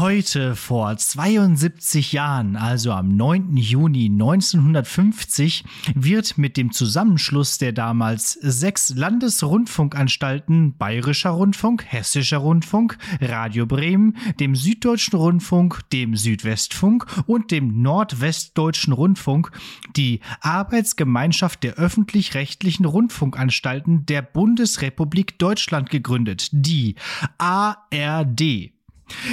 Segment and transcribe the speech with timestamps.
[0.00, 3.58] Heute vor 72 Jahren, also am 9.
[3.58, 5.62] Juni 1950,
[5.94, 14.56] wird mit dem Zusammenschluss der damals sechs Landesrundfunkanstalten Bayerischer Rundfunk, Hessischer Rundfunk, Radio Bremen, dem
[14.56, 19.52] Süddeutschen Rundfunk, dem Südwestfunk und dem Nordwestdeutschen Rundfunk
[19.96, 26.94] die Arbeitsgemeinschaft der öffentlich-rechtlichen Rundfunkanstalten der Bundesrepublik Deutschland gegründet, die
[27.36, 28.72] ARD.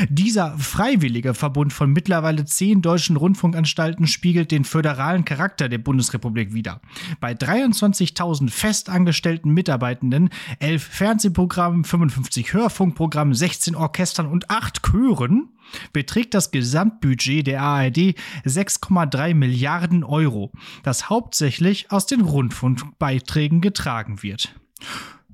[0.10, 6.82] Dieser freiwillige Verbund von mittlerweile zehn deutschen Rundfunkanstalten spiegelt den föderalen Charakter der Bundesrepublik wider.
[7.20, 10.30] Bei 23.000 festangestellten Mitarbeitenden,
[10.60, 15.50] elf Fernsehprogrammen, 55 Hörfunkprogrammen, 16 Orchestern und acht Chören
[15.94, 18.16] beträgt das Gesamtbudget der ARD
[18.46, 20.52] 6,3 Milliarden Euro,
[20.84, 24.56] das hauptsächlich aus den Rundfunkbeiträgen getragen wird.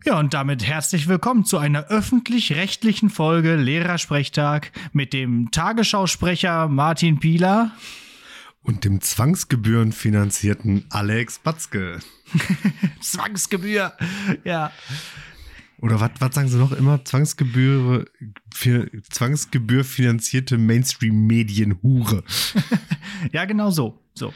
[0.06, 7.72] Ja, und damit herzlich willkommen zu einer öffentlich-rechtlichen Folge Lehrersprechtag mit dem Tagesschausprecher Martin Pieler
[8.64, 12.00] und dem zwangsgebührenfinanzierten Alex Batzke.
[13.00, 13.94] Zwangsgebühr,
[14.44, 14.74] ja.
[15.84, 17.04] Oder was, sagen sie noch immer?
[17.04, 18.06] Zwangsgebühr,
[18.54, 22.24] für, Zwangsgebühr finanzierte Mainstream-Medien-Hure.
[23.34, 24.00] ja, genau so.
[24.14, 24.34] So.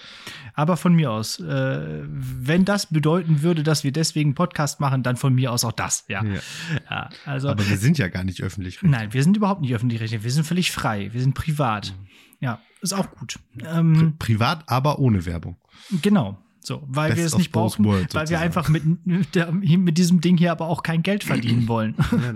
[0.55, 5.15] Aber von mir aus, äh, wenn das bedeuten würde, dass wir deswegen Podcast machen, dann
[5.15, 6.21] von mir aus auch das, ja.
[6.25, 6.41] ja.
[6.89, 8.79] ja also, Aber wir sind ja gar nicht öffentlich.
[8.79, 8.89] -rechtlich.
[8.89, 10.23] Nein, wir sind überhaupt nicht öffentlich-rechtlich.
[10.23, 11.13] Wir sind völlig frei.
[11.13, 11.93] Wir sind privat.
[11.97, 12.07] Mhm.
[12.41, 13.39] Ja, ist auch gut.
[13.65, 15.55] Ähm, Pri privat, aber ohne Werbung.
[16.01, 16.37] Genau.
[16.67, 20.35] So, weil Best wir es nicht brauchen, world, weil wir einfach mit, mit diesem Ding
[20.35, 21.95] hier aber auch kein Geld verdienen wollen.
[22.11, 22.33] Ja,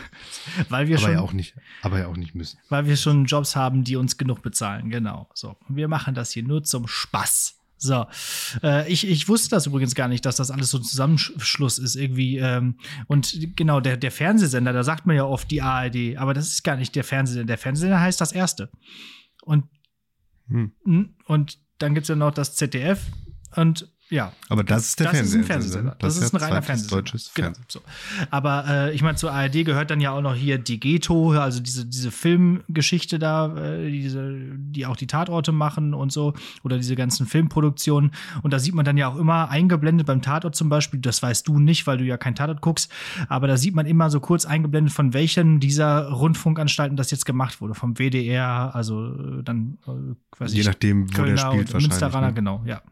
[0.70, 2.58] weil wir aber schon, ja auch nicht, aber ja auch nicht müssen.
[2.70, 5.28] Weil wir schon Jobs haben, die uns genug bezahlen, genau.
[5.34, 7.58] So, wir machen das hier nur zum Spaß.
[7.76, 8.06] So,
[8.62, 11.96] äh, ich, ich wusste das übrigens gar nicht, dass das alles so ein Zusammenschluss ist
[11.96, 12.38] irgendwie.
[12.38, 16.48] Ähm, und genau, der, der Fernsehsender, da sagt man ja oft die ARD, aber das
[16.48, 17.46] ist gar nicht der Fernsehsender.
[17.46, 18.70] Der Fernsehsender heißt das Erste.
[19.42, 19.64] Und,
[20.48, 20.72] hm.
[21.26, 23.02] und dann gibt es ja noch das ZDF,
[23.56, 24.32] und ja.
[24.48, 25.40] Aber das ist der das Fernsehsender.
[25.40, 25.96] Ist ein Fernsehsender.
[25.98, 26.96] Das, das, ist ein reiner Fernsehsender.
[26.96, 27.80] Deutsches genau, so.
[28.30, 31.60] Aber äh, ich meine, zur ARD gehört dann ja auch noch hier die Ghetto, also
[31.60, 36.94] diese, diese Filmgeschichte da, äh, diese, die auch die Tatorte machen und so, oder diese
[36.94, 38.12] ganzen Filmproduktionen.
[38.42, 41.48] Und da sieht man dann ja auch immer eingeblendet beim Tatort zum Beispiel, das weißt
[41.48, 42.92] du nicht, weil du ja kein Tatort guckst,
[43.28, 47.60] aber da sieht man immer so kurz eingeblendet, von welchen dieser Rundfunkanstalten das jetzt gemacht
[47.60, 47.74] wurde.
[47.74, 51.88] Vom WDR, also äh, dann, äh, weiß Je ich, nachdem, wo Kölner der spielt wahrscheinlich.
[51.88, 52.34] Münsteraner, ne?
[52.34, 52.82] genau, ja.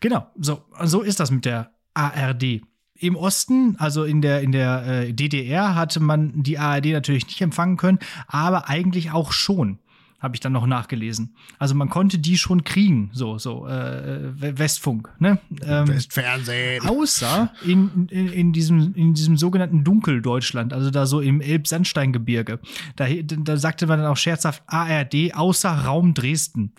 [0.00, 2.62] Genau, so, so ist das mit der ARD.
[2.94, 7.40] Im Osten, also in der, in der äh, DDR, hatte man die ARD natürlich nicht
[7.40, 9.78] empfangen können, aber eigentlich auch schon
[10.20, 11.34] habe ich dann noch nachgelesen.
[11.58, 15.38] Also man konnte die schon kriegen, so so äh, Westfunk, ne?
[15.62, 16.86] Ähm, Westfernsehen.
[16.86, 22.60] Außer in, in, in, diesem in diesem sogenannten Dunkeldeutschland, also da so im Elbsandsteingebirge.
[22.96, 26.74] Da, da sagte man dann auch scherzhaft ARD außer Raum Dresden.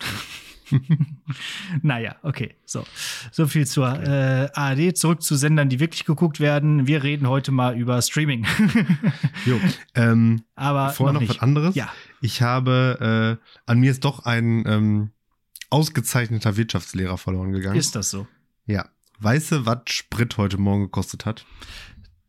[1.82, 2.54] naja, okay.
[2.64, 2.84] So,
[3.30, 4.96] so viel zur äh, ARD.
[4.96, 6.86] Zurück zu Sendern, die wirklich geguckt werden.
[6.86, 8.46] Wir reden heute mal über Streaming.
[9.46, 9.60] jo,
[9.94, 11.74] ähm, Aber vorher noch, noch was anderes.
[11.74, 11.92] Ja.
[12.20, 15.10] Ich habe, äh, an mir ist doch ein ähm,
[15.70, 17.76] ausgezeichneter Wirtschaftslehrer verloren gegangen.
[17.76, 18.26] Ist das so?
[18.66, 18.88] Ja.
[19.18, 21.46] Weißt du, was Sprit heute Morgen gekostet hat?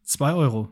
[0.03, 0.71] Zwei Euro.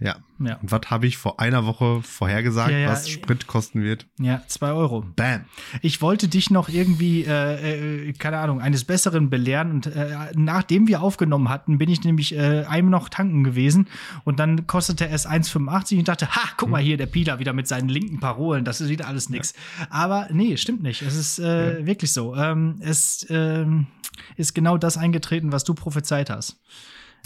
[0.00, 0.16] Ja.
[0.38, 0.56] ja.
[0.62, 2.88] Und was habe ich vor einer Woche vorhergesagt, ja, ja.
[2.88, 4.06] was Sprit kosten wird?
[4.20, 5.04] Ja, zwei Euro.
[5.16, 5.44] Bam.
[5.82, 9.72] Ich wollte dich noch irgendwie, äh, äh, keine Ahnung, eines Besseren belehren.
[9.72, 13.88] Und äh, nachdem wir aufgenommen hatten, bin ich nämlich äh, einmal noch tanken gewesen.
[14.24, 16.86] Und dann kostete es 1,85 und dachte, ha, guck mal hm.
[16.86, 18.64] hier, der Pieler wieder mit seinen linken Parolen.
[18.64, 19.52] Das ist wieder alles nix.
[19.90, 21.02] Aber nee, stimmt nicht.
[21.02, 22.36] Es ist äh, wirklich so.
[22.36, 23.88] Ähm, es ähm,
[24.36, 26.60] ist genau das eingetreten, was du prophezeit hast.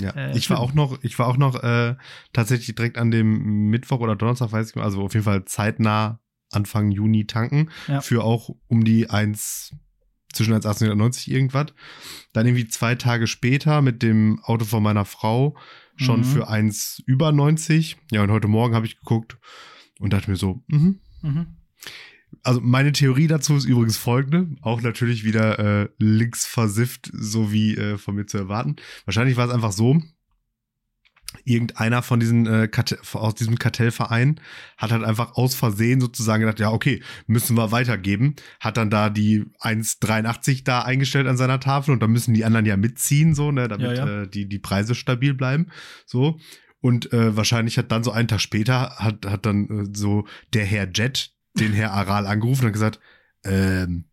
[0.01, 1.97] Ja, äh, ich war auch noch, ich war auch noch äh,
[2.33, 6.21] tatsächlich direkt an dem Mittwoch oder Donnerstag, weiß ich mal, also auf jeden Fall zeitnah
[6.51, 8.01] Anfang Juni tanken ja.
[8.01, 9.75] für auch um die 1
[10.33, 11.67] zwischen 1,80 und 90 irgendwas.
[12.33, 15.57] Dann irgendwie zwei Tage später mit dem Auto von meiner Frau
[15.97, 16.25] schon mhm.
[16.25, 17.97] für 1 über 90.
[18.11, 19.39] Ja, und heute Morgen habe ich geguckt
[19.99, 21.01] und dachte mir so, mhm.
[21.23, 21.47] Mhm.
[22.43, 27.77] Also meine Theorie dazu ist übrigens folgende, auch natürlich wieder äh, links versifft, so wie
[27.77, 28.77] äh, von mir zu erwarten.
[29.05, 30.01] Wahrscheinlich war es einfach so,
[31.45, 32.69] irgendeiner von diesen äh,
[33.15, 34.41] aus diesem Kartellverein
[34.77, 39.11] hat halt einfach aus Versehen sozusagen gedacht, ja, okay, müssen wir weitergeben, hat dann da
[39.11, 43.51] die 1,83 da eingestellt an seiner Tafel und dann müssen die anderen ja mitziehen, so,
[43.51, 44.23] ne, damit ja, ja.
[44.23, 45.69] Äh, die, die Preise stabil bleiben.
[46.07, 46.39] So.
[46.81, 50.65] Und äh, wahrscheinlich hat dann so einen Tag später hat, hat dann äh, so der
[50.65, 53.01] Herr Jet, den Herr Aral angerufen und gesagt,
[53.45, 54.05] ähm,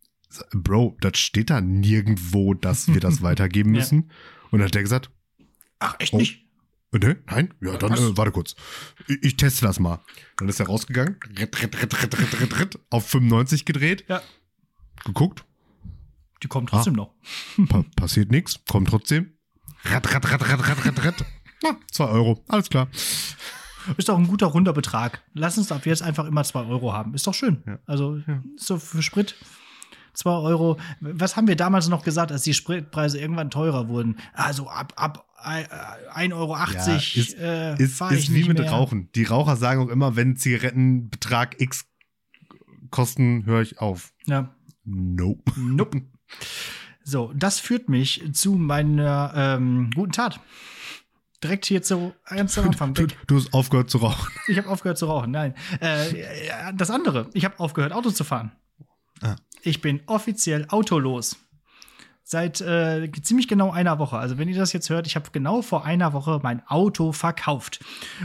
[0.51, 4.05] Bro, das steht da nirgendwo, dass wir das weitergeben müssen.
[4.07, 4.15] Ja.
[4.51, 5.11] Und dann hat der gesagt,
[5.79, 6.45] ach, echt oh, nicht?
[6.93, 7.17] Äh, ne?
[7.27, 7.53] Nein?
[7.61, 8.55] Ja, dann äh, warte kurz.
[9.07, 10.03] Ich, ich, teste das mal.
[10.37, 14.05] Dann ist er rausgegangen, ritt, ritt, ritt, ritt, ritt, ritt, ritt, auf 95 gedreht.
[14.07, 14.21] Ja.
[15.05, 15.45] Geguckt.
[16.43, 16.97] Die kommen trotzdem ah,
[17.57, 17.67] noch.
[17.67, 19.33] Pa passiert nichts, kommt trotzdem.
[19.83, 21.25] Rat, rat, rat, rat, rat, rat, rat.
[21.63, 22.43] Ja, 2 Euro.
[22.47, 22.89] Alles klar.
[23.97, 25.21] Ist doch ein guter runder Betrag.
[25.33, 27.13] Lass uns ab jetzt einfach immer 2 Euro haben.
[27.13, 27.63] Ist doch schön.
[27.65, 27.79] Ja.
[27.85, 28.19] Also,
[28.57, 29.35] so für Sprit
[30.13, 30.77] 2 Euro.
[30.99, 34.17] Was haben wir damals noch gesagt, als die Spritpreise irgendwann teurer wurden?
[34.33, 38.69] Also ab, ab 1,80 Euro ja, ist, äh, ist, ist wie mit mehr.
[38.69, 39.09] Rauchen.
[39.15, 41.85] Die Raucher sagen auch immer, wenn Zigarettenbetrag X
[42.91, 44.13] kosten, höre ich auf.
[44.25, 44.53] Ja.
[44.83, 45.53] Nope.
[45.57, 46.01] Nope.
[47.03, 50.39] So, das führt mich zu meiner ähm, guten Tat.
[51.43, 52.93] Direkt hier zu ganz am Anfang.
[52.93, 54.27] Du, du, hast aufgehört zu rauchen.
[54.47, 55.55] Ich habe aufgehört zu rauchen, nein.
[55.79, 58.51] Äh, das andere, ich habe aufgehört, Auto zu fahren.
[59.21, 59.35] Ah.
[59.61, 61.37] Ich bin offiziell autolos.
[62.23, 64.17] Seit äh, ziemlich genau einer Woche.
[64.19, 67.79] Also, wenn ihr das jetzt hört, ich habe genau vor einer Woche mein Auto verkauft.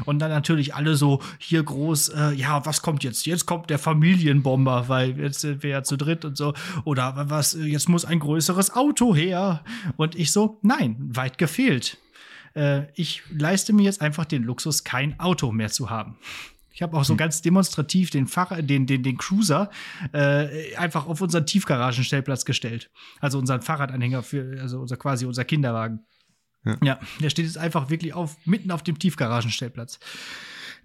[0.05, 3.25] Und dann natürlich alle so hier groß, äh, ja, was kommt jetzt?
[3.25, 6.53] Jetzt kommt der Familienbomber, weil jetzt sind wir ja zu dritt und so.
[6.85, 9.65] Oder was, jetzt muss ein größeres Auto her.
[9.97, 11.97] Und ich so, nein, weit gefehlt.
[12.55, 16.17] Äh, ich leiste mir jetzt einfach den Luxus, kein Auto mehr zu haben.
[16.73, 17.19] Ich habe auch so hm.
[17.19, 19.71] ganz demonstrativ den Fach, den, den, den Cruiser
[20.13, 22.91] äh, einfach auf unseren Tiefgaragenstellplatz gestellt.
[23.21, 26.01] Also unseren Fahrradanhänger für, also unser quasi unser Kinderwagen.
[26.65, 26.77] Ja.
[26.83, 30.01] ja, der steht jetzt einfach wirklich auf, mitten auf dem Tiefgaragenstellplatz.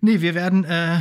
[0.02, 1.00] Nee, wir werden äh,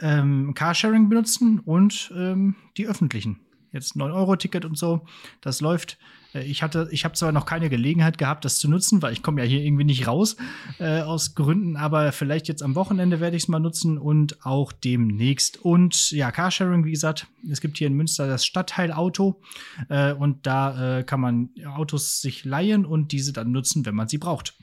[0.00, 3.40] ähm, Carsharing benutzen und ähm, die öffentlichen.
[3.72, 5.06] Jetzt 9-Euro-Ticket und so.
[5.40, 5.98] Das läuft.
[6.34, 9.22] Äh, ich hatte, ich habe zwar noch keine Gelegenheit gehabt, das zu nutzen, weil ich
[9.22, 10.36] komme ja hier irgendwie nicht raus
[10.78, 14.72] äh, aus Gründen, aber vielleicht jetzt am Wochenende werde ich es mal nutzen und auch
[14.72, 15.58] demnächst.
[15.58, 19.40] Und ja, Carsharing, wie gesagt, es gibt hier in Münster das Stadtteilauto
[19.88, 24.08] äh, und da äh, kann man Autos sich leihen und diese dann nutzen, wenn man
[24.08, 24.54] sie braucht.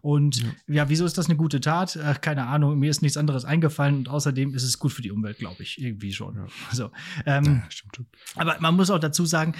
[0.00, 0.48] Und ja.
[0.68, 0.88] ja.
[0.88, 1.98] wieso ist das eine gute Tat?
[2.02, 5.10] Ach, keine Ahnung, mir ist nichts anderes eingefallen und außerdem ist es gut für die
[5.10, 6.36] Umwelt, glaube ich, irgendwie schon.
[6.36, 6.46] Ja.
[6.72, 6.90] So,
[7.24, 8.08] ähm, ja, stimmt.
[8.34, 9.54] Aber man muss auch dazu sagen,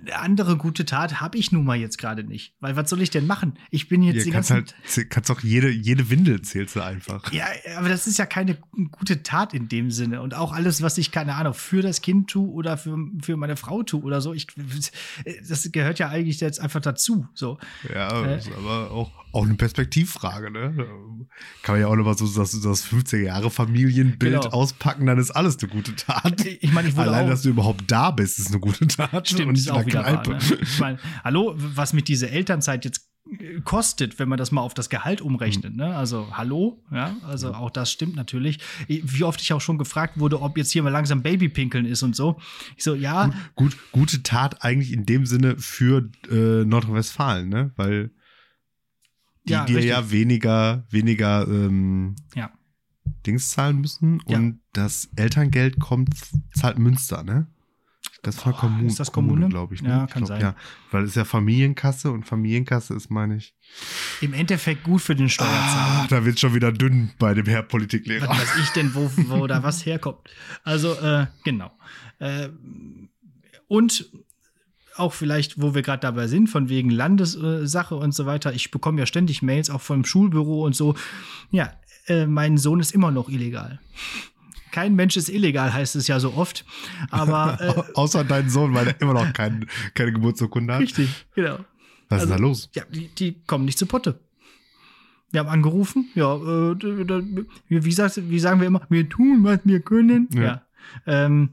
[0.00, 2.54] eine andere gute Tat habe ich nun mal jetzt gerade nicht.
[2.60, 3.58] Weil was soll ich denn machen?
[3.70, 4.74] Ich bin jetzt ja, die ganze halt,
[5.10, 7.32] kannst auch jede, jede Windel zählst du einfach.
[7.32, 7.46] Ja,
[7.76, 8.58] aber das ist ja keine
[8.90, 10.22] gute Tat in dem Sinne.
[10.22, 13.56] Und auch alles, was ich, keine Ahnung, für das Kind tue oder für, für meine
[13.56, 14.46] Frau tue oder so, ich,
[15.48, 17.28] das gehört ja eigentlich jetzt einfach dazu.
[17.34, 17.58] So.
[17.92, 20.74] Ja, äh, aber auch, auch eine Perspektivfrage, ne?
[21.62, 24.54] Kann man ja auch nochmal so das, das 15 Jahre Familienbild genau.
[24.54, 26.44] auspacken, dann ist alles eine gute Tat.
[26.60, 29.28] Ich meine, ich Allein, dass du überhaupt da bist, ist eine gute Tat.
[29.28, 30.38] Stimmt, ist auch wieder wahr, ne?
[30.60, 34.74] Ich meine, hallo, was mich diese Elternzeit jetzt äh, kostet, wenn man das mal auf
[34.74, 35.76] das Gehalt umrechnet.
[35.76, 35.94] Ne?
[35.94, 38.58] Also hallo, ja, also auch das stimmt natürlich.
[38.88, 42.16] Wie oft ich auch schon gefragt wurde, ob jetzt hier mal langsam Babypinkeln ist und
[42.16, 42.38] so.
[42.76, 43.26] Ich so, ja.
[43.26, 47.70] Gut, gut gute Tat eigentlich in dem Sinne für äh, Nordrhein-Westfalen, ne?
[47.76, 48.10] Weil
[49.44, 49.90] die ja, dir richtig.
[49.90, 52.50] ja weniger, weniger ähm, ja.
[53.26, 54.58] Dings zahlen müssen und ja.
[54.72, 56.14] das Elterngeld kommt,
[56.54, 57.46] zahlt Münster, ne?
[58.22, 59.82] Das war Kommune, ist das Kommune, Kommune glaube ich.
[59.82, 59.88] Ne?
[59.88, 60.40] Ja, kann glaub, sein.
[60.40, 60.54] Ja,
[60.90, 63.54] weil es ist ja Familienkasse und Familienkasse ist, meine ich.
[64.20, 66.02] Im Endeffekt gut für den Steuerzahler.
[66.02, 68.28] Ah, da wird schon wieder dünn bei dem Herr Politiklehrer.
[68.28, 70.28] Was weiß ich denn, wo, wo da was herkommt.
[70.64, 71.70] Also, äh, genau.
[72.18, 72.50] Äh,
[73.68, 74.10] und
[74.96, 78.52] auch vielleicht, wo wir gerade dabei sind, von wegen Landessache und so weiter.
[78.52, 80.94] Ich bekomme ja ständig Mails auch vom Schulbüro und so.
[81.50, 81.72] Ja,
[82.06, 83.80] äh, mein Sohn ist immer noch illegal.
[84.72, 86.64] Kein Mensch ist illegal, heißt es ja so oft.
[87.10, 87.58] Aber
[87.90, 90.82] äh, außer dein Sohn, weil er immer noch kein, keine Geburtsurkunde hat.
[90.82, 91.58] Richtig, genau.
[92.08, 92.70] Was also, ist da los?
[92.74, 94.18] Ja, die, die, kommen nicht zu Potte.
[95.30, 99.80] Wir haben angerufen, ja, äh, wie, sagt, wie sagen wir immer, wir tun, was wir
[99.80, 100.28] können.
[100.32, 100.42] Ja.
[100.42, 100.62] ja.
[101.06, 101.50] Ähm,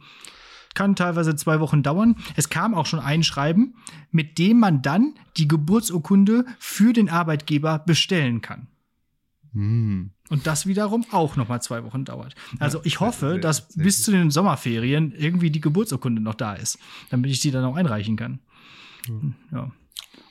[0.77, 2.15] kann teilweise zwei Wochen dauern.
[2.36, 3.74] Es kam auch schon ein Schreiben,
[4.12, 8.67] mit dem man dann die Geburtsurkunde für den Arbeitgeber bestellen kann.
[9.53, 10.12] Hm.
[10.29, 12.36] Und das wiederum auch noch mal zwei Wochen dauert.
[12.60, 16.77] Also ich hoffe, dass bis zu den Sommerferien irgendwie die Geburtsurkunde noch da ist,
[17.10, 18.39] damit ich die dann auch einreichen kann.
[19.51, 19.72] Ja.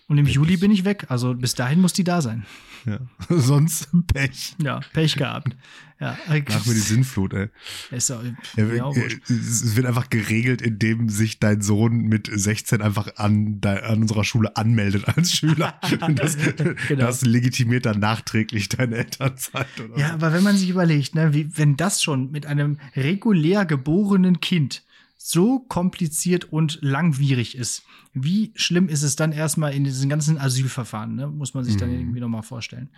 [0.08, 1.06] Und im Juli bin ich weg.
[1.08, 2.46] Also bis dahin muss die da sein.
[2.84, 3.00] Ja.
[3.28, 4.54] Sonst Pech.
[4.62, 5.56] Ja, Pech gehabt.
[5.98, 6.16] Ja.
[6.28, 7.48] Nach mir die Sinnflut, ey.
[7.90, 8.22] Ist auch,
[8.56, 8.90] ja, ja,
[9.28, 14.54] es wird einfach geregelt, indem sich dein Sohn mit 16 einfach an, an unserer Schule
[14.56, 15.80] anmeldet als Schüler.
[16.14, 17.06] das, genau.
[17.06, 19.66] das legitimiert dann nachträglich deine Elternzeit.
[19.82, 19.98] Oder?
[19.98, 24.40] Ja, aber wenn man sich überlegt, ne, wie, wenn das schon mit einem regulär geborenen
[24.40, 24.84] Kind
[25.28, 31.16] so kompliziert und langwierig ist, wie schlimm ist es dann erstmal in diesen ganzen Asylverfahren,
[31.16, 31.26] ne?
[31.26, 31.98] muss man sich dann mhm.
[31.98, 32.90] irgendwie nochmal vorstellen.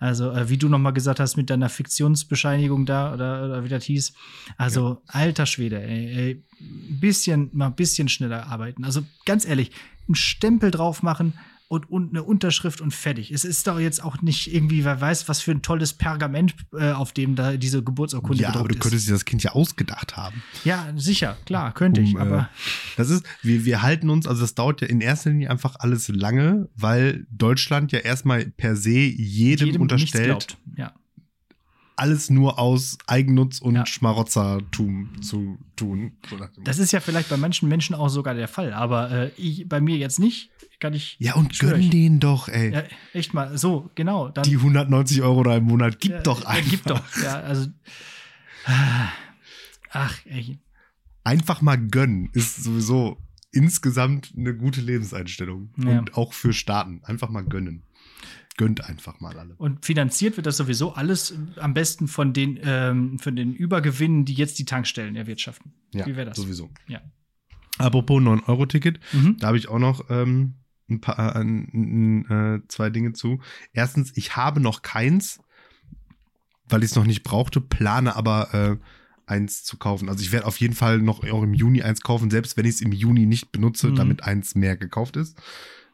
[0.00, 3.84] Also, äh, wie du nochmal gesagt hast mit deiner Fiktionsbescheinigung da oder, oder wie das
[3.84, 4.14] hieß.
[4.56, 5.00] Also, ja.
[5.06, 6.44] alter Schwede, ey, ey,
[6.98, 8.84] bisschen, mal ein bisschen schneller arbeiten.
[8.84, 9.70] Also, ganz ehrlich,
[10.08, 11.34] einen Stempel drauf machen,
[11.68, 13.30] und, und eine Unterschrift und fertig.
[13.30, 16.92] Es ist doch jetzt auch nicht irgendwie, wer weiß, was für ein tolles Pergament, äh,
[16.92, 20.42] auf dem da diese Geburtsurkunde ja, aber du könntest dir das Kind ja ausgedacht haben.
[20.64, 22.38] Ja, sicher, klar, könnte um, ich, aber.
[22.38, 22.44] Äh,
[22.96, 26.08] das ist, wir, wir halten uns, also das dauert ja in erster Linie einfach alles
[26.08, 30.56] lange, weil Deutschland ja erstmal per se jedem, jedem unterstellt.
[30.76, 30.92] Ja
[31.96, 33.86] alles nur aus Eigennutz und ja.
[33.86, 36.12] Schmarotzertum zu tun.
[36.62, 39.80] das ist ja vielleicht bei manchen Menschen auch sogar der Fall, aber äh, ich, bei
[39.80, 40.50] mir jetzt nicht.
[40.78, 41.16] Kann ich.
[41.18, 42.70] Ja, und gönn denen doch, ey.
[42.70, 42.82] Ja,
[43.14, 44.28] echt mal, so, genau.
[44.28, 46.70] Dann, Die 190 Euro da im Monat, gib ja, doch einfach.
[46.70, 47.68] gib doch, ja, also.
[49.90, 50.58] Ach, ey.
[51.24, 53.16] Einfach mal gönnen ist sowieso
[53.52, 55.70] insgesamt eine gute Lebenseinstellung.
[55.78, 57.00] Und auch für Staaten.
[57.04, 57.85] Einfach mal gönnen
[58.56, 59.54] gönnt einfach mal alle.
[59.56, 64.34] Und finanziert wird das sowieso alles am besten von den, ähm, von den Übergewinnen, die
[64.34, 65.72] jetzt die Tankstellen erwirtschaften.
[65.92, 66.36] Ja, Wie wäre das?
[66.36, 66.70] Sowieso.
[66.88, 67.00] Ja.
[67.78, 69.36] Apropos 9-Euro-Ticket, mhm.
[69.38, 70.54] da habe ich auch noch ähm,
[70.88, 73.40] ein paar, äh, zwei Dinge zu.
[73.72, 75.40] Erstens, ich habe noch keins,
[76.68, 78.76] weil ich es noch nicht brauchte, plane aber äh,
[79.26, 80.08] eins zu kaufen.
[80.08, 82.76] Also ich werde auf jeden Fall noch auch im Juni eins kaufen, selbst wenn ich
[82.76, 83.96] es im Juni nicht benutze, mhm.
[83.96, 85.36] damit eins mehr gekauft ist.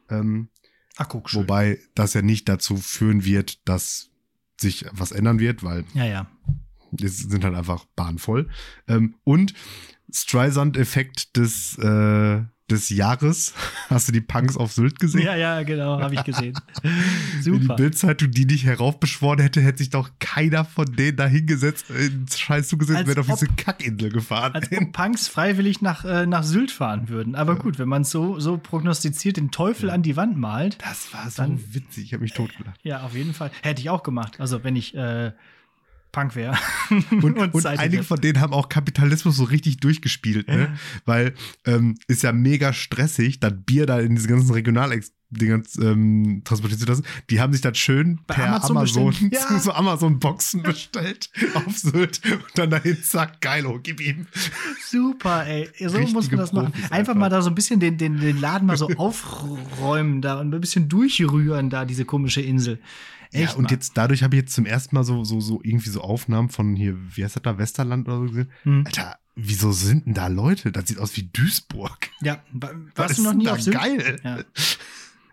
[0.08, 0.48] Ähm,
[0.96, 1.32] Ach, guck.
[1.34, 4.10] Wobei das ja nicht dazu führen wird, dass
[4.60, 6.26] sich was ändern wird, weil ja, ja.
[7.00, 8.48] es sind halt einfach bahnvoll.
[8.88, 9.54] Ähm, und
[10.12, 13.54] Streisand-Effekt des äh, des Jahres.
[13.88, 15.22] Hast du die Punks auf Sylt gesehen?
[15.22, 16.54] Ja, ja, genau, habe ich gesehen.
[17.40, 17.58] Super.
[17.58, 21.90] Wenn die Bildzeitung die nicht heraufbeschworen hätte, hätte sich doch keiner von denen da hingesetzt,
[21.90, 24.54] ins Scheiß zugesetzt, wäre auf diese Kackinsel gefahren.
[24.54, 27.34] Als ob Punks freiwillig nach, äh, nach Sylt fahren würden.
[27.34, 27.58] Aber ja.
[27.58, 29.94] gut, wenn man es so, so prognostiziert, den Teufel ja.
[29.94, 30.78] an die Wand malt.
[30.82, 32.80] Das war so dann, witzig, ich habe mich totgelacht.
[32.82, 33.50] Ja, auf jeden Fall.
[33.62, 34.40] Hätte ich auch gemacht.
[34.40, 35.32] Also, wenn ich äh,
[36.12, 36.56] Punk wäre.
[36.90, 40.76] Und, und, und einige von denen haben auch Kapitalismus so richtig durchgespielt, ne?
[41.04, 41.34] Weil
[41.66, 46.80] ähm, ist ja mega stressig, das Bier da in diese ganzen Regionalex Dinger ähm, transportiert
[46.80, 47.04] zu lassen.
[47.30, 49.58] Die haben sich das schön Bei per Amazon, Amazon ja.
[49.58, 54.26] so Amazon-Boxen bestellt auf Sylt und dann dahin, zack, geil, oh, gib ihm.
[54.86, 55.68] Super, ey.
[55.78, 56.72] So Richtige muss man das machen.
[56.74, 60.38] Einfach, einfach, mal da so ein bisschen den, den, den Laden mal so aufräumen da
[60.38, 62.78] und ein bisschen durchrühren da, diese komische Insel.
[63.32, 63.70] Echt, ja, und mal.
[63.70, 66.76] jetzt dadurch habe ich jetzt zum ersten Mal so, so, so irgendwie so Aufnahmen von
[66.76, 68.50] hier, wie heißt das da, Westerland oder so gesehen.
[68.64, 68.84] Hm.
[68.86, 70.72] Alter, wieso sind denn da Leute?
[70.72, 72.10] Das sieht aus wie Duisburg.
[72.20, 72.42] Ja,
[72.94, 73.76] warst du noch nie auf Sylt?
[73.76, 74.20] Geil.
[74.22, 74.44] Ja.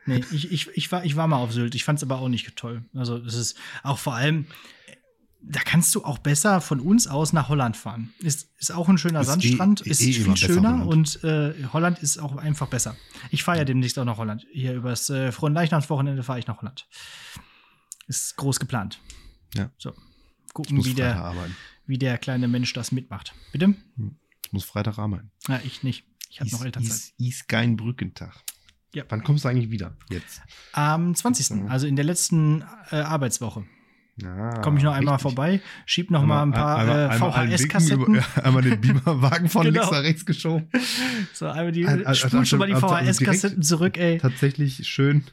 [0.06, 1.76] Nee, ich, ich, ich, war, ich war mal auf Sylt.
[1.76, 2.84] Ich fand es aber auch nicht toll.
[2.96, 4.48] Also, es ist auch vor allem,
[5.42, 8.14] da kannst du auch besser von uns aus nach Holland fahren.
[8.20, 11.54] Ist, ist auch ein schöner ist eh- Sandstrand, eh, ist eh viel schöner und äh,
[11.72, 12.96] Holland ist auch einfach besser.
[13.30, 14.46] Ich fahre ja demnächst auch nach Holland.
[14.52, 16.88] Hier übers äh, Frohen-Leichnamswochenende fahre ich nach Holland.
[18.10, 19.00] Ist groß geplant.
[19.54, 19.72] Ja.
[19.78, 19.94] So.
[20.54, 21.36] Gucken, wie der,
[21.86, 23.36] wie der kleine Mensch das mitmacht.
[23.52, 23.76] Bitte?
[23.98, 24.18] Hm.
[24.44, 25.32] Ich muss Freitag arbeiten.
[25.48, 26.06] Ja, ich nicht.
[26.28, 26.92] Ich habe noch Elternzeit.
[26.92, 28.44] Ist, ist kein Brückentag.
[28.96, 29.04] Ja.
[29.10, 29.96] Wann kommst du eigentlich wieder?
[30.10, 30.42] Jetzt?
[30.74, 31.70] Am 20.
[31.70, 33.66] Also in der letzten äh, Arbeitswoche.
[34.26, 35.32] Ah, Komme ich noch einmal richtig.
[35.32, 38.22] vorbei, schieb noch einmal, mal ein paar äh, VHS-Kassetten.
[38.44, 39.80] Einmal den Beamerwagen von genau.
[39.80, 40.68] links nach rechts geschoben.
[41.32, 44.18] So, einmal die, also, spul schon mal die VHS-Kassetten zurück, ey.
[44.18, 45.24] Tatsächlich schön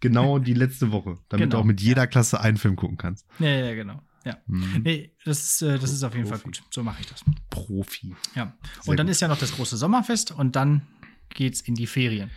[0.00, 1.56] genau die letzte Woche, damit genau.
[1.56, 3.26] du auch mit jeder Klasse einen Film gucken kannst.
[3.38, 4.02] Ja, ja, genau.
[4.24, 4.36] Ja.
[4.46, 4.82] Hm.
[4.82, 6.40] Nee, das ist, äh, das ist auf jeden Profi.
[6.40, 6.62] Fall gut.
[6.70, 7.24] So mache ich das.
[7.50, 8.14] Profi.
[8.34, 8.52] Ja.
[8.82, 9.12] Sehr und dann gut.
[9.12, 10.82] ist ja noch das große Sommerfest und dann
[11.30, 12.30] geht's in die Ferien.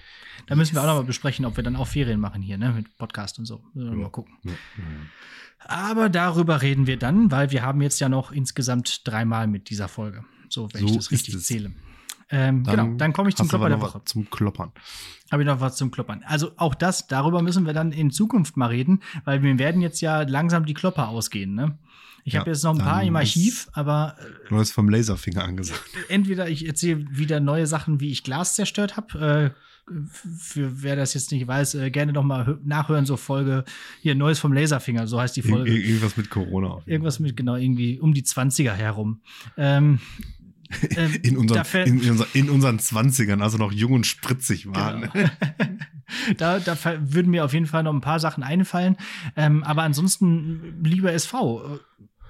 [0.48, 2.72] Da müssen wir auch noch mal besprechen, ob wir dann auch Ferien machen hier, ne,
[2.72, 3.64] mit Podcast und so.
[3.74, 3.92] Ja.
[3.92, 4.34] Mal gucken.
[4.44, 4.54] Ja.
[5.66, 9.88] Aber darüber reden wir dann, weil wir haben jetzt ja noch insgesamt dreimal mit dieser
[9.88, 10.26] Folge.
[10.50, 11.74] So, wenn so ich das richtig zähle.
[12.32, 14.02] Ähm, dann genau, dann komme ich zum Klopper der Woche.
[14.06, 14.72] Zum Kloppern.
[15.32, 16.24] Habe ich noch was zum Kloppern.
[16.26, 20.02] Also auch das, darüber müssen wir dann in Zukunft mal reden, weil wir werden jetzt
[20.02, 21.78] ja langsam die Klopper ausgehen, ne?
[22.24, 24.16] Ich ja, habe jetzt noch ein paar im Archiv, aber.
[24.48, 25.84] Du hast vom Laserfinger angesagt.
[26.08, 29.54] Entweder ich erzähle wieder neue Sachen, wie ich Glas zerstört habe.
[29.56, 29.62] Äh,
[30.38, 33.66] für wer das jetzt nicht weiß, äh, gerne noch mal nachhören, so Folge
[34.02, 35.72] hier Neues vom Laserfinger, so heißt die Folge.
[35.72, 36.82] Ir irgendwas mit Corona.
[36.86, 39.22] Irgendwas mit, genau, irgendwie um die 20er herum.
[39.58, 40.00] Ähm,
[40.96, 45.10] ähm, in, unseren, in, in, unser, in, unseren 20ern, also noch jung und spritzig waren.
[45.14, 45.30] Genau.
[46.38, 48.98] da, da würden mir auf jeden Fall noch ein paar Sachen einfallen.
[49.36, 51.80] Ähm, aber ansonsten, lieber SV,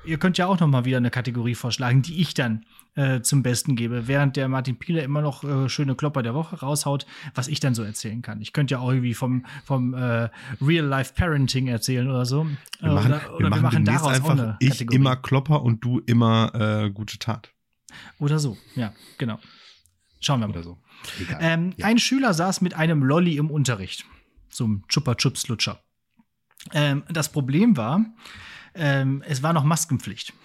[0.06, 3.44] ihr könnt ja auch noch mal wieder eine Kategorie vorschlagen, die ich dann äh, zum
[3.44, 7.06] Besten gebe, während der Martin Pieler immer noch äh, schöne Klopper der Woche raushaut,
[7.36, 8.42] was ich dann so erzählen kann.
[8.42, 10.30] Ich könnte ja auch irgendwie vom, vom äh,
[10.62, 12.48] Real-Life-Parenting erzählen oder so.
[12.80, 14.96] Wir machen, oder, oder wir machen, wir machen daraus einfach ich Kategorie.
[14.96, 17.54] immer Klopper und du immer äh, gute Tat.
[18.20, 19.40] Oder so, ja, genau.
[20.20, 20.54] Schauen wir mal.
[20.54, 20.78] Oder so.
[21.40, 21.86] Ähm, ja.
[21.86, 24.06] Ein Schüler saß mit einem Lolly im Unterricht.
[24.50, 25.82] So ein Chupa Chups Lutscher.
[26.74, 28.06] Ähm, das Problem war,
[28.74, 30.34] ähm, es war noch Maskenpflicht.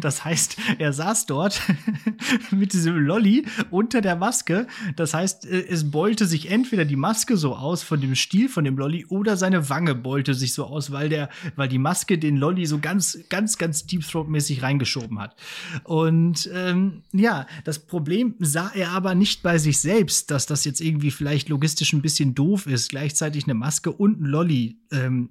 [0.00, 1.62] Das heißt, er saß dort
[2.50, 4.66] mit diesem Lolly unter der Maske.
[4.96, 8.64] Das heißt, äh, es beulte sich entweder die Maske so aus von dem Stiel von
[8.64, 12.36] dem Lolly oder seine Wange beulte sich so aus, weil der, weil die Maske den
[12.36, 15.36] Lolly so ganz, ganz, ganz Deep Throat-mäßig reingeschoben hat.
[15.84, 20.80] Und ähm, ja, das Problem sah er aber nicht bei sich selbst, dass das jetzt
[20.80, 25.30] irgendwie vielleicht logistisch ein bisschen doof ist, gleichzeitig eine Maske und ein Lolly ähm,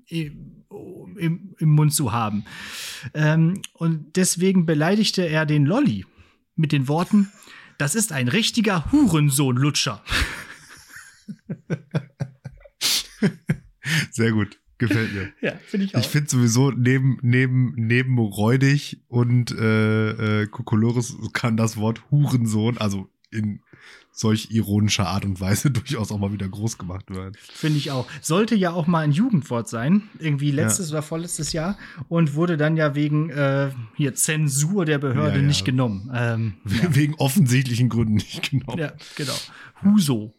[1.18, 2.46] im, im Mund zu haben.
[3.14, 6.06] Ähm, und deswegen beleidigte er den Lolly
[6.56, 7.32] mit den Worten,
[7.78, 10.04] das ist ein richtiger Hurensohn-Lutscher.
[14.12, 14.60] Sehr gut.
[14.78, 15.32] Gefällt mir.
[15.40, 16.02] ja, finde ich auch.
[16.02, 22.78] Ich finde sowieso, neben, neben, neben Räudig und äh, äh, Kokolores kann das Wort Hurensohn,
[22.78, 23.62] also in
[24.16, 27.34] solch ironischer Art und Weise durchaus auch mal wieder groß gemacht werden.
[27.54, 28.08] Finde ich auch.
[28.22, 30.96] Sollte ja auch mal ein Jugendwort sein, irgendwie letztes ja.
[30.96, 35.48] oder vorletztes Jahr und wurde dann ja wegen äh, hier Zensur der Behörde ja, ja.
[35.48, 36.10] nicht genommen.
[36.14, 38.80] Ähm, wegen offensichtlichen Gründen nicht genommen.
[38.80, 39.36] Ja, genau.
[39.84, 40.34] Huso.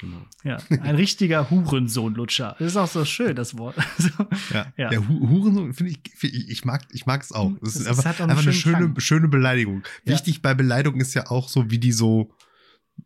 [0.00, 0.26] Genau.
[0.42, 2.56] Ja, ein richtiger Hurensohn-Lutscher.
[2.58, 3.76] Das ist auch so schön, das Wort.
[4.52, 4.66] ja.
[4.76, 4.88] ja.
[4.90, 7.52] Der Hurensohn, finde ich, ich, ich mag, ich mag es auch.
[7.62, 9.82] Das, ist einfach, einfach eine schöne, schöne Beleidigung.
[10.04, 12.30] Wichtig bei Beleidigung ist ja auch so, wie die so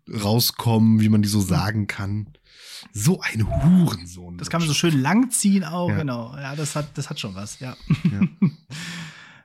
[0.08, 2.28] rauskommen, wie man die so sagen kann.
[2.92, 4.38] So ein Hurensohn.
[4.38, 5.96] Das kann man so schön langziehen auch, ja.
[5.96, 6.34] genau.
[6.36, 7.76] Ja, das hat, das hat schon was, ja.
[8.10, 8.20] ja.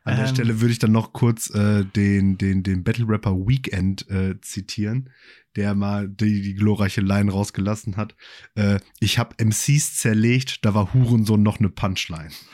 [0.05, 3.35] An der ähm, Stelle würde ich dann noch kurz äh, den, den, den Battle Rapper
[3.35, 5.09] Weekend äh, zitieren,
[5.55, 8.15] der mal die, die glorreiche Line rausgelassen hat.
[8.55, 12.31] Äh, ich habe MCs zerlegt, da war Hurensohn noch eine Punchline.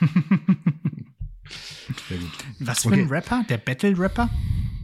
[2.08, 2.30] Sehr gut.
[2.60, 3.00] Was für okay.
[3.02, 3.44] ein Rapper?
[3.48, 4.30] Der Battle Rapper?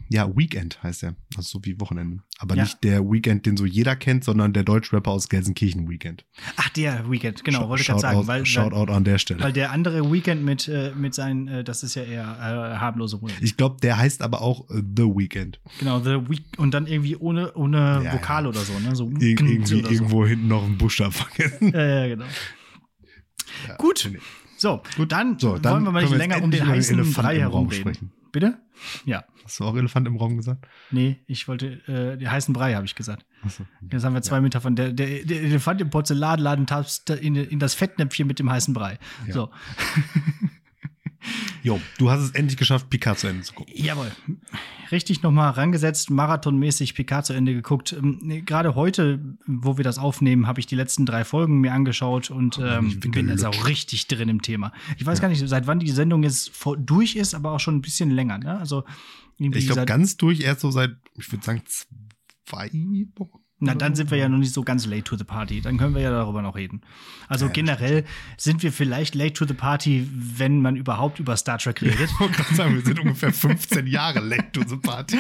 [0.09, 1.17] Ja, Weekend heißt er.
[1.37, 2.23] Also so wie Wochenende.
[2.39, 2.63] Aber ja.
[2.63, 6.25] nicht der Weekend, den so jeder kennt, sondern der Deutschrapper aus Gelsenkirchen Weekend.
[6.57, 8.27] Ach, der Weekend, genau, Sh wollte ich gerade sagen.
[8.27, 9.43] Weil, Shoutout an der Stelle.
[9.43, 13.19] Weil der andere Weekend mit, äh, mit seinen, äh, das ist ja eher äh, harmlose
[13.19, 13.39] Musik.
[13.41, 15.61] Ich glaube, der heißt aber auch äh, The Weekend.
[15.79, 18.49] Genau, The Week und dann irgendwie ohne, ohne ja, Vokal ja.
[18.51, 18.95] oder so, ne?
[18.95, 19.77] So Ir irgendwie so.
[19.77, 21.73] irgendwo hinten noch einen Buchstaben vergessen.
[21.73, 22.27] Ja, ja, genau.
[23.79, 24.11] Gut.
[24.59, 27.69] So, Gut, dann, so, dann wollen wir mal nicht länger um den heißen Brei herum
[27.69, 28.13] reden.
[28.37, 28.59] Bitte?
[29.07, 29.25] Ja.
[29.45, 30.69] Hast du auch Elefant im Raum gesagt?
[30.91, 33.25] Nee, ich wollte, äh, den heißen Brei habe ich gesagt.
[33.43, 33.65] Achso.
[33.91, 34.43] Jetzt haben wir zwei ja.
[34.43, 38.51] Meter von der, der, der Elefant im Porzellanladen tapst in, in das Fettnäpfchen mit dem
[38.51, 38.99] heißen Brei.
[39.27, 39.33] Ja.
[39.33, 39.51] So.
[41.67, 43.75] Jo, du hast es endlich geschafft, Picard zu Ende zu gucken.
[43.75, 44.13] Jawohl.
[44.93, 47.93] Richtig nochmal rangesetzt, marathonmäßig Picard zu Ende geguckt.
[47.93, 52.31] Ähm, Gerade heute, wo wir das aufnehmen, habe ich die letzten drei Folgen mir angeschaut
[52.31, 54.73] und ähm, bin jetzt auch richtig drin im Thema.
[54.97, 55.23] Ich weiß ja.
[55.23, 58.13] gar nicht, seit wann die Sendung jetzt vor, durch ist, aber auch schon ein bisschen
[58.13, 58.39] länger.
[58.39, 58.61] Ne?
[58.61, 58.85] Also,
[59.37, 61.63] ich glaube, ganz durch erst so seit, ich würde sagen,
[62.45, 62.71] zwei
[63.17, 63.41] Wochen.
[63.59, 65.63] Na, dann sind wir ja noch nicht so ganz late to the party.
[65.63, 66.83] Dann können wir ja darüber noch reden.
[67.27, 68.05] Also ja, generell
[68.37, 72.11] sind wir vielleicht late to the party, wenn man überhaupt über Star Trek redet.
[72.11, 75.17] Ich wollte gerade sagen, wir sind ungefähr 15 Jahre late to the party.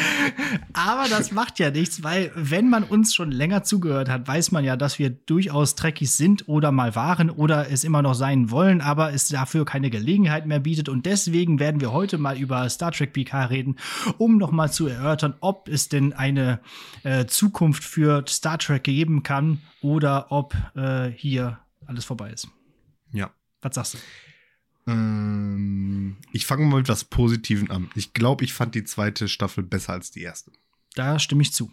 [0.75, 4.64] Aber das macht ja nichts, weil wenn man uns schon länger zugehört hat, weiß man
[4.64, 8.83] ja, dass wir durchaus Trekkies sind oder mal waren oder es immer noch sein wollen,
[8.83, 10.90] aber es dafür keine Gelegenheit mehr bietet.
[10.90, 13.77] Und deswegen werden wir heute mal über Star Trek PK reden,
[14.18, 16.61] um noch mal zu erörtern, ob es denn eine
[17.03, 22.49] äh, Zukunft für Star Trek geben kann oder ob äh, hier alles vorbei ist.
[23.12, 23.31] Ja.
[23.62, 23.99] Was sagst du?
[24.89, 27.91] Ähm, ich fange mal mit was Positiven an.
[27.95, 30.53] Ich glaube, ich fand die zweite Staffel besser als die erste.
[30.95, 31.73] Da stimme ich zu.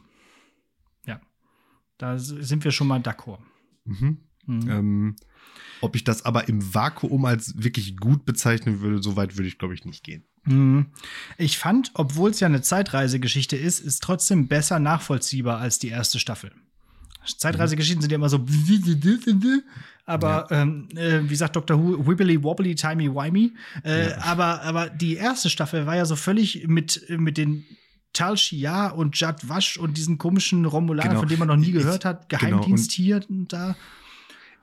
[1.05, 1.21] Ja.
[1.97, 3.39] Da sind wir schon mal d'accord.
[3.85, 4.17] Mhm.
[4.45, 4.69] Mhm.
[4.69, 5.15] Ähm,
[5.81, 9.57] ob ich das aber im Vakuum als wirklich gut bezeichnen würde, so weit würde ich,
[9.57, 10.23] glaube ich, nicht gehen.
[10.45, 10.87] Mhm.
[11.37, 16.19] Ich fand, obwohl es ja eine Zeitreisegeschichte ist, ist trotzdem besser nachvollziehbar als die erste
[16.19, 16.51] Staffel.
[17.37, 18.45] Zeitreisegeschichten sind ja immer so,
[20.05, 20.61] aber ja.
[20.61, 21.79] ähm, äh, wie sagt Dr.
[21.79, 23.53] Who, wibbly wobbly, timey wimey.
[23.85, 24.17] Äh, ja.
[24.19, 27.65] aber, aber die erste Staffel war ja so völlig mit, mit den
[28.11, 31.19] Tal Shia und Jad Wasch und diesen komischen Romulaner, genau.
[31.21, 32.41] von dem man noch nie gehört hat, genau.
[32.41, 33.05] Geheimdienst genau.
[33.05, 33.75] hier und da.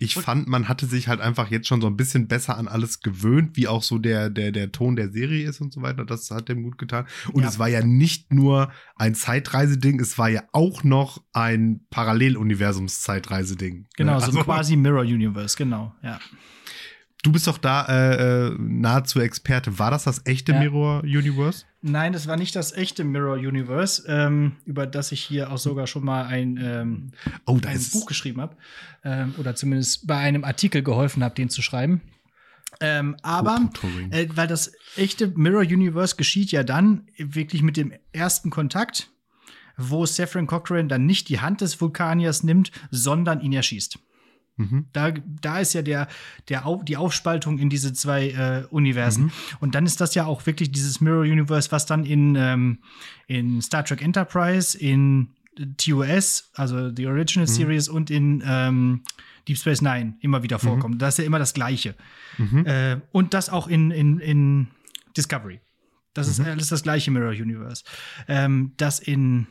[0.02, 2.68] Ich und fand, man hatte sich halt einfach jetzt schon so ein bisschen besser an
[2.68, 6.06] alles gewöhnt, wie auch so der, der, der Ton der Serie ist und so weiter.
[6.06, 7.06] Das hat dem gut getan.
[7.32, 7.48] Und ja.
[7.48, 13.88] es war ja nicht nur ein Zeitreiseding, es war ja auch noch ein Paralleluniversums-Zeitreiseding.
[13.96, 16.18] Genau, also, so quasi Mirror Universe, genau, ja.
[17.22, 19.78] Du bist doch da äh, äh, nahezu Experte.
[19.78, 20.60] War das das echte ja.
[20.60, 21.66] Mirror Universe?
[21.82, 25.86] Nein, das war nicht das echte Mirror Universe, ähm, über das ich hier auch sogar
[25.86, 27.12] schon mal ein, ähm,
[27.46, 28.56] oh, ein Buch geschrieben habe.
[29.04, 32.00] Ähm, oder zumindest bei einem Artikel geholfen habe, den zu schreiben.
[32.80, 33.70] Ähm, aber,
[34.10, 39.10] äh, weil das echte Mirror Universe geschieht ja dann wirklich mit dem ersten Kontakt,
[39.76, 43.98] wo Saffron Cochrane dann nicht die Hand des Vulkaniers nimmt, sondern ihn erschießt.
[44.60, 44.86] Mhm.
[44.92, 46.08] Da, da ist ja der,
[46.48, 49.24] der Au die Aufspaltung in diese zwei äh, Universen.
[49.24, 49.32] Mhm.
[49.60, 52.78] Und dann ist das ja auch wirklich dieses Mirror Universe, was dann in, ähm,
[53.26, 55.28] in Star Trek Enterprise, in
[55.76, 57.52] TOS, also die Original mhm.
[57.52, 59.02] Series und in ähm,
[59.48, 60.62] Deep Space Nine immer wieder mhm.
[60.62, 60.94] vorkommt.
[60.96, 60.98] Mhm.
[60.98, 61.94] Das ist ja immer das Gleiche.
[62.38, 62.66] Mhm.
[62.66, 64.68] Äh, und das auch in, in, in
[65.16, 65.60] Discovery.
[66.12, 67.84] Das ist alles das gleiche Mirror Universe.
[68.26, 69.46] Ähm, das in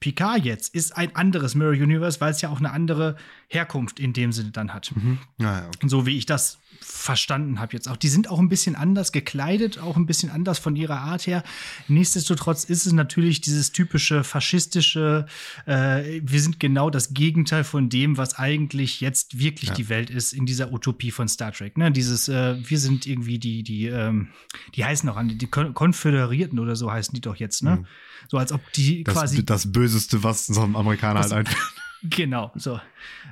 [0.00, 3.16] Picard jetzt ist ein anderes Mirror Universe, weil es ja auch eine andere
[3.48, 4.92] Herkunft in dem Sinne dann hat.
[4.94, 5.18] Mhm.
[5.38, 5.88] Ja, okay.
[5.88, 6.58] So wie ich das
[6.88, 7.96] verstanden habe jetzt auch.
[7.96, 11.44] Die sind auch ein bisschen anders gekleidet, auch ein bisschen anders von ihrer Art her.
[11.86, 15.26] Nichtsdestotrotz ist es natürlich dieses typische faschistische,
[15.66, 19.74] äh, wir sind genau das Gegenteil von dem, was eigentlich jetzt wirklich ja.
[19.74, 21.76] die Welt ist in dieser Utopie von Star Trek.
[21.76, 21.92] Ne?
[21.92, 24.28] Dieses, äh, wir sind irgendwie die, die, ähm,
[24.74, 27.76] die heißen auch an, die Konföderierten oder so heißen die doch jetzt, ne?
[27.76, 27.86] Mhm.
[28.28, 29.44] So als ob die das, quasi.
[29.44, 31.56] Das Böseste, was so ein Amerikaner halt einfällt.
[32.02, 32.80] Genau, so.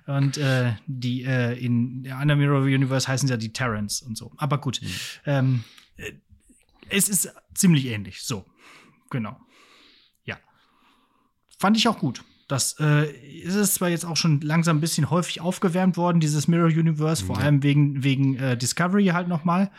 [0.07, 4.17] Und äh, die äh, in der anderen Mirror Universe heißen sie ja die Terrans und
[4.17, 4.33] so.
[4.37, 4.81] Aber gut.
[4.83, 4.89] Mhm.
[5.25, 5.65] Ähm,
[5.97, 6.13] äh,
[6.89, 8.23] es ist ziemlich ähnlich.
[8.23, 8.45] So.
[9.11, 9.39] Genau.
[10.25, 10.37] Ja.
[11.59, 12.23] Fand ich auch gut.
[12.49, 16.47] Das äh, ist es zwar jetzt auch schon langsam ein bisschen häufig aufgewärmt worden, dieses
[16.47, 19.71] Mirror Universe, vor allem wegen, wegen äh, Discovery halt nochmal.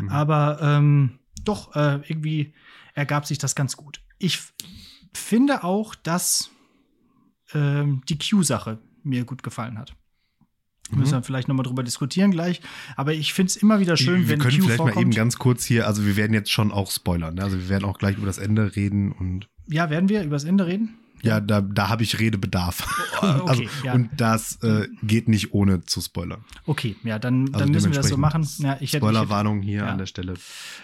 [0.00, 0.08] Mhm.
[0.08, 2.54] Aber ähm, doch, äh, irgendwie
[2.94, 4.00] ergab sich das ganz gut.
[4.18, 4.40] Ich
[5.12, 6.50] finde auch, dass
[7.54, 9.94] ähm, die Q-Sache mir gut gefallen hat.
[10.90, 11.00] Mhm.
[11.00, 12.60] Müssen wir vielleicht nochmal drüber diskutieren gleich.
[12.96, 14.96] Aber ich finde es immer wieder schön, wir wenn können Q vielleicht vorkommt.
[14.96, 17.34] mal eben ganz kurz hier, also wir werden jetzt schon auch spoilern.
[17.34, 17.42] Ne?
[17.42, 19.48] Also wir werden auch gleich über das Ende reden und.
[19.66, 20.98] Ja, werden wir über das Ende reden?
[21.22, 22.86] Ja, da, da habe ich Redebedarf.
[23.22, 23.94] Oh, okay, also, ja.
[23.94, 26.44] Und das äh, geht nicht ohne zu spoilern.
[26.66, 28.46] Okay, ja, dann, dann also müssen wir das so machen.
[28.58, 29.86] Ja, Spoilerwarnung hier ja.
[29.86, 30.34] an der Stelle.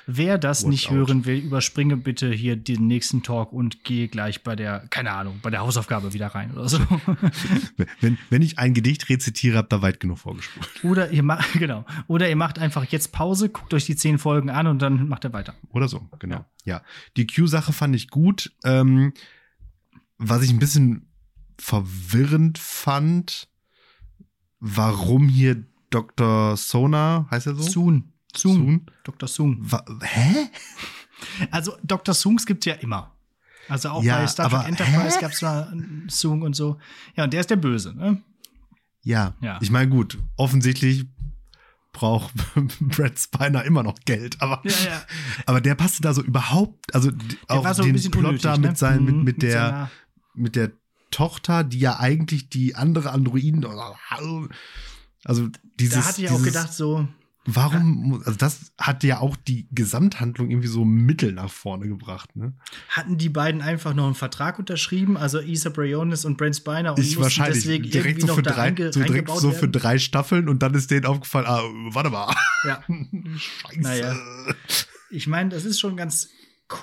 [0.07, 0.95] Wer das Watch nicht out.
[0.95, 5.41] hören will, überspringe bitte hier den nächsten Talk und gehe gleich bei der, keine Ahnung,
[5.43, 6.79] bei der Hausaufgabe wieder rein oder so.
[8.01, 10.85] wenn, wenn ich ein Gedicht rezitiere, habt ihr weit genug vorgespult.
[10.85, 11.85] Oder ihr macht, genau.
[12.07, 15.25] Oder ihr macht einfach jetzt Pause, guckt euch die zehn Folgen an und dann macht
[15.25, 15.55] ihr weiter.
[15.71, 16.47] Oder so, genau.
[16.65, 16.83] Ja, ja.
[17.17, 18.53] die Q-Sache fand ich gut.
[18.65, 19.13] Ähm,
[20.21, 21.09] was ich ein bisschen
[21.59, 23.49] verwirrend fand,
[24.61, 26.57] warum hier Dr.
[26.57, 27.63] Sona, heißt er so?
[27.63, 28.13] Soon.
[28.37, 28.55] Soon.
[28.55, 28.87] Soon.
[29.03, 29.29] Dr.
[29.29, 29.59] Soon.
[29.61, 30.49] Wa hä?
[31.51, 32.15] Also Dr.
[32.15, 33.15] Soons gibt es ja immer.
[33.69, 35.71] Also auch ja, bei Star Trek Enterprise gab es mal
[36.09, 36.79] Soong und so.
[37.15, 38.23] Ja, und der ist der Böse, ne?
[39.03, 39.35] Ja.
[39.43, 39.59] ja.
[39.61, 41.05] Ich meine, gut, offensichtlich
[41.93, 42.33] braucht
[42.81, 45.03] Brad Spiner immer noch Geld, aber, ja, ja.
[45.47, 48.71] aber der passte da so überhaupt, also der auch so den Plot unnötig, da mit,
[48.71, 48.77] ne?
[48.77, 49.91] sein, mit, mit, der,
[50.35, 50.73] mit der
[51.11, 53.67] Tochter, die ja eigentlich die andere Androiden.
[55.25, 55.99] Also dieses.
[55.99, 57.09] Da hatte ich auch gedacht, so.
[57.47, 62.53] Warum, also das hat ja auch die Gesamthandlung irgendwie so Mittel nach vorne gebracht, ne?
[62.91, 66.99] Hatten die beiden einfach noch einen Vertrag unterschrieben, also Isa Briones und Brent Spiner und
[67.01, 70.75] ich wahrscheinlich deswegen direkt so für drei, so direkt so für drei Staffeln und dann
[70.75, 71.63] ist denen aufgefallen, ah,
[71.93, 72.33] warte mal.
[72.65, 72.85] Ja.
[73.39, 73.81] Scheiße.
[73.81, 74.15] Naja.
[75.09, 76.29] Ich meine, das ist schon ganz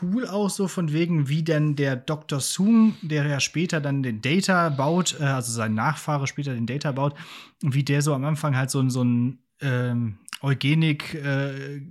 [0.02, 2.40] cool auch so von wegen, wie denn der Dr.
[2.40, 6.92] Soong, der ja später dann den Data baut, äh, also sein Nachfahre später den Data
[6.92, 7.16] baut,
[7.62, 11.82] wie der so am Anfang halt so, so ein ähm, Eugenik, äh,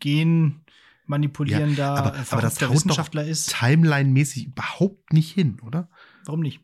[0.00, 0.60] Gen
[1.06, 3.50] manipulierender, ja, aber, aber das Wissenschaftler ist.
[3.50, 5.88] Timeline-mäßig überhaupt nicht hin, oder?
[6.24, 6.60] Warum nicht?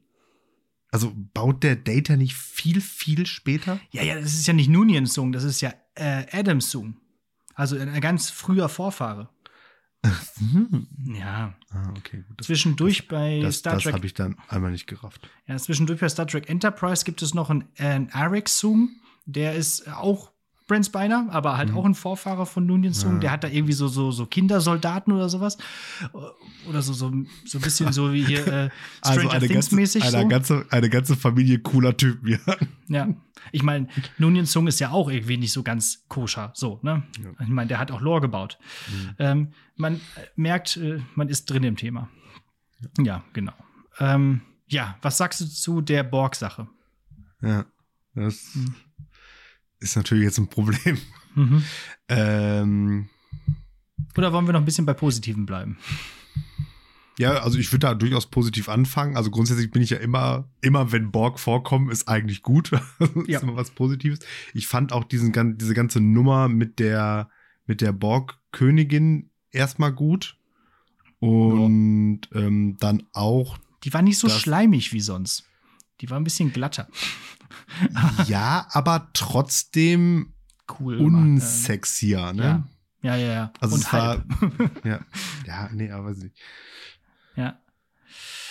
[0.90, 3.80] Also baut der Data nicht viel, viel später?
[3.92, 6.96] Ja, ja, das ist ja nicht Nunien Sung, das ist ja äh, Adam Sung.
[7.54, 9.28] Also ein ganz früher Vorfahre.
[10.04, 10.88] Hm.
[11.14, 11.54] Ja.
[11.70, 12.44] Ah, okay, gut.
[12.44, 13.84] Zwischendurch bei das, Star Trek.
[13.84, 15.28] Das habe ich dann einmal nicht gerafft.
[15.46, 19.00] Ja, zwischendurch bei Star Trek Enterprise gibt es noch einen, einen Eric Zoom.
[19.26, 20.32] Der ist auch
[20.66, 21.76] Brent Spiner, aber halt mhm.
[21.76, 23.14] auch ein Vorfahrer von Nunien Zoom.
[23.14, 23.18] Ja.
[23.20, 25.58] Der hat da irgendwie so, so, so Kindersoldaten oder sowas.
[26.68, 27.12] Oder so, so,
[27.44, 28.70] so ein bisschen so wie hier äh,
[29.00, 30.02] also Stranger also Things mäßig.
[30.04, 30.28] Eine, so.
[30.28, 32.38] ganze, eine ganze Familie cooler Typen, ja.
[32.88, 33.08] Ja.
[33.50, 37.02] Ich meine, Nunien Sung ist ja auch irgendwie nicht so ganz koscher, so, ne?
[37.22, 37.30] Ja.
[37.40, 38.58] Ich meine, der hat auch Lore gebaut.
[38.88, 39.14] Mhm.
[39.18, 40.00] Ähm, man
[40.36, 42.08] merkt, äh, man ist drin im Thema.
[42.98, 43.54] Ja, ja genau.
[43.98, 46.68] Ähm, ja, was sagst du zu der Borg-Sache?
[47.42, 47.66] Ja,
[48.14, 48.74] das mhm.
[49.82, 50.98] Ist natürlich jetzt ein Problem.
[51.34, 51.62] Mhm.
[52.08, 53.08] Ähm,
[54.18, 55.78] Oder wollen wir noch ein bisschen bei Positiven bleiben?
[57.18, 59.16] Ja, also ich würde da durchaus positiv anfangen.
[59.16, 62.70] Also grundsätzlich bin ich ja immer, immer wenn Borg vorkommen, ist eigentlich gut.
[63.26, 63.38] ja.
[63.38, 64.18] ist immer was Positives.
[64.52, 67.30] Ich fand auch diesen, diese ganze Nummer mit der,
[67.64, 70.36] mit der Borg-Königin erstmal gut.
[71.18, 72.40] Und ja.
[72.40, 73.56] ähm, dann auch.
[73.84, 75.44] Die war nicht so schleimig wie sonst.
[76.00, 76.88] Die war ein bisschen glatter.
[78.26, 80.34] ja, aber trotzdem
[80.78, 82.64] cool unsexier, ne?
[83.02, 83.52] Ja, ja, ja.
[83.60, 84.24] Also Und es war,
[84.84, 85.00] ja,
[85.46, 86.36] ja, nee, aber weiß nicht.
[87.36, 87.58] Ja.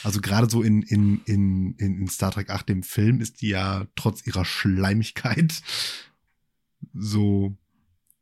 [0.03, 3.85] Also gerade so in, in, in, in Star Trek 8, dem Film, ist die ja
[3.95, 5.61] trotz ihrer Schleimigkeit
[6.93, 7.55] so,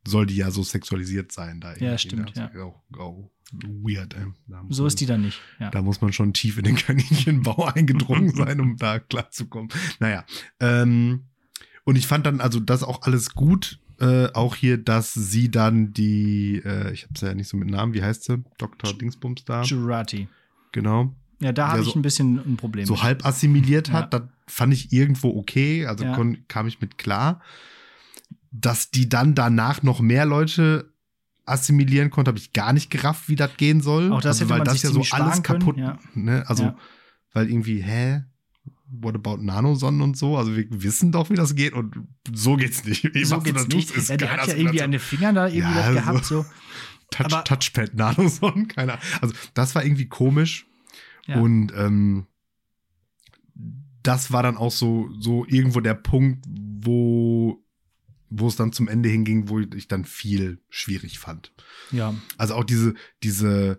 [0.06, 1.60] soll die ja so sexualisiert sein.
[1.60, 2.32] Da ja, stimmt.
[2.36, 2.50] Ja.
[2.62, 4.14] Auch, auch weird.
[4.14, 4.26] Ey.
[4.68, 5.40] So ist die dann nicht.
[5.58, 5.70] Ja.
[5.70, 9.70] Da muss man schon tief in den Kaninchenbau eingedrungen sein, um da klarzukommen.
[9.98, 10.24] Naja.
[10.60, 11.24] Ähm,
[11.84, 13.80] und ich fand dann also das auch alles gut.
[13.98, 17.92] Äh, auch hier, dass sie dann die, äh, ich hab's ja nicht so mit Namen,
[17.92, 18.42] wie heißt sie?
[18.56, 18.94] Dr.
[18.94, 19.62] Dingsbums da?
[19.62, 20.26] Jurati.
[20.72, 21.14] Genau.
[21.40, 22.86] Ja, da habe ich ein bisschen ein Problem.
[22.86, 23.02] So mit.
[23.02, 24.20] halb assimiliert hat, ja.
[24.20, 26.18] das fand ich irgendwo okay, also ja.
[26.48, 27.42] kam ich mit klar.
[28.50, 30.92] Dass die dann danach noch mehr Leute
[31.44, 34.12] assimilieren konnte, habe ich gar nicht gerafft, wie das gehen soll.
[34.12, 35.98] Auch das also, weil das ja so alles kaputt, ja.
[36.14, 36.44] ne?
[36.46, 36.74] Also,
[37.32, 38.24] weil irgendwie, hä?
[38.92, 40.36] What about Nanosonnen und so?
[40.36, 41.94] Also wir wissen doch, wie das geht und
[42.32, 43.04] so geht's nicht.
[43.14, 43.94] Wie so geht's nicht.
[43.94, 46.44] Tust, ja, die hat ja irgendwie eine Finger da irgendwie ja, gehabt so.
[47.10, 49.04] Touch, Aber, Touchpad Nanosonnen, keine Ahnung.
[49.20, 50.66] Also das war irgendwie komisch
[51.26, 51.38] ja.
[51.38, 52.26] und ähm,
[54.02, 57.62] das war dann auch so so irgendwo der Punkt, wo
[58.30, 61.52] wo es dann zum Ende hinging, wo ich dann viel schwierig fand.
[61.90, 62.14] Ja.
[62.38, 63.78] Also auch diese diese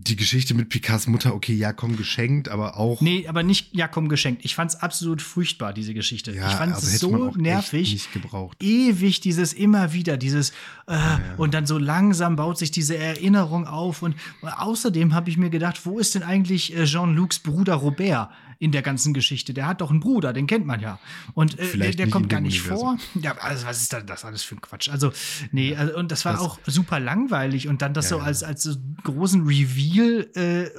[0.00, 3.00] die Geschichte mit Picards Mutter, okay, ja, komm, geschenkt, aber auch.
[3.00, 4.44] Nee, aber nicht, ja, komm, geschenkt.
[4.44, 6.32] Ich fand's absolut furchtbar, diese Geschichte.
[6.32, 7.92] Ja, ich fand's also so nervig.
[7.92, 8.62] Nicht gebraucht.
[8.62, 10.50] Ewig dieses immer wieder, dieses,
[10.86, 11.34] äh, ja, ja.
[11.36, 14.02] und dann so langsam baut sich diese Erinnerung auf.
[14.02, 18.30] Und außerdem habe ich mir gedacht, wo ist denn eigentlich äh, Jean-Lucs Bruder Robert?
[18.58, 19.54] In der ganzen Geschichte.
[19.54, 20.98] Der hat doch einen Bruder, den kennt man ja.
[21.34, 22.98] Und äh, der, kommt gar nicht vor.
[23.20, 24.88] Ja, also was ist das alles für ein Quatsch?
[24.88, 25.12] Also,
[25.52, 27.68] nee, also, und das war das auch super langweilig.
[27.68, 30.70] Und dann das ja, so als, als so großen Reveal, äh,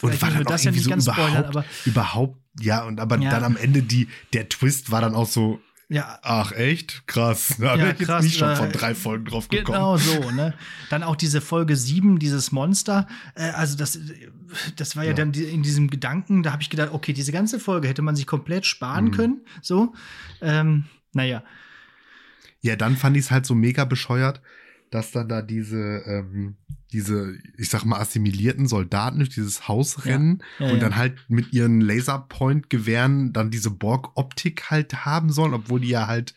[0.00, 3.30] und war dann das ja nicht so ganz spoilern, aber überhaupt, ja, und aber ja.
[3.30, 6.18] dann am Ende die, der Twist war dann auch so, ja.
[6.22, 7.06] Ach, echt?
[7.06, 7.56] Krass.
[7.60, 9.76] Da ja, ich krass, jetzt nicht schon von drei Folgen drauf gekommen.
[9.76, 10.54] Genau so, ne?
[10.90, 13.06] Dann auch diese Folge 7, dieses Monster.
[13.34, 13.98] Äh, also, das,
[14.76, 15.14] das war ja, ja.
[15.14, 18.26] dann in diesem Gedanken, da habe ich gedacht, okay, diese ganze Folge hätte man sich
[18.26, 19.10] komplett sparen mhm.
[19.12, 19.40] können.
[19.62, 19.94] So.
[20.40, 21.42] Ähm, naja.
[22.60, 24.40] Ja, dann fand ich es halt so mega bescheuert,
[24.90, 26.56] dass dann da diese, ähm,
[26.92, 30.66] diese, ich sag mal, assimilierten Soldaten durch dieses Haus rennen ja.
[30.66, 35.88] Ja, und dann halt mit ihren Laserpoint-Gewehren dann diese Borg-Optik halt haben sollen, obwohl die
[35.88, 36.34] ja halt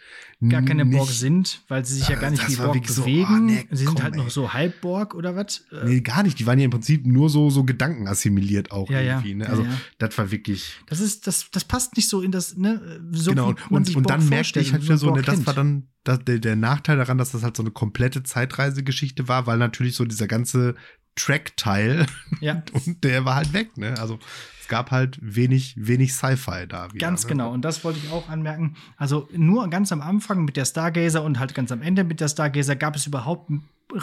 [0.49, 3.27] gar keine nicht, Borg sind, weil sie sich ja gar nicht wie Borg bewegen.
[3.27, 4.19] So, oh, nee, sie sind halt ey.
[4.19, 5.63] noch so halb Borg oder was?
[5.83, 6.39] Nee, gar nicht.
[6.39, 9.35] Die waren ja im Prinzip nur so, so Gedanken assimiliert auch ja, irgendwie.
[9.35, 9.49] Ne?
[9.49, 9.65] Also
[9.97, 10.75] das war wirklich.
[10.87, 13.53] Das ist, das, das passt nicht so in das, ne, so genau.
[13.69, 16.55] und, und dann merkte ich halt wieder so, ne, das war dann das, der, der
[16.55, 20.75] Nachteil daran, dass das halt so eine komplette Zeitreisegeschichte war, weil natürlich so dieser ganze
[21.15, 22.05] Track-Teil
[22.41, 22.63] ja.
[22.71, 23.99] und der war halt weg, ne?
[23.99, 24.19] Also
[24.61, 26.93] es gab halt wenig, wenig Sci-Fi da.
[26.93, 27.29] Wieder, ganz ne?
[27.29, 28.75] genau, und das wollte ich auch anmerken.
[28.97, 32.27] Also nur ganz am Anfang mit der Stargazer und halt ganz am Ende mit der
[32.27, 33.49] Stargazer gab es überhaupt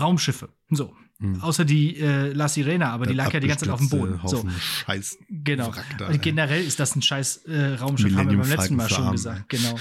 [0.01, 0.49] Raumschiffe.
[0.71, 0.95] So.
[1.21, 1.41] Hm.
[1.41, 3.89] Außer die äh, La Sirena, aber das die lag ja die ganze Zeit auf dem
[3.89, 4.21] Boden.
[4.25, 4.45] So.
[4.87, 5.73] Scheiß genau.
[5.99, 8.89] Da, und generell ist das ein scheiß äh, Raumschiff, Millennium haben wir beim letzten Mal
[8.89, 9.49] schon gesagt.
[9.49, 9.77] Genau.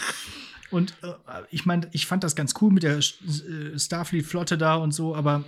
[0.70, 1.14] Und äh,
[1.50, 5.44] ich meine, ich fand das ganz cool mit der äh, Starfleet-Flotte da und so, aber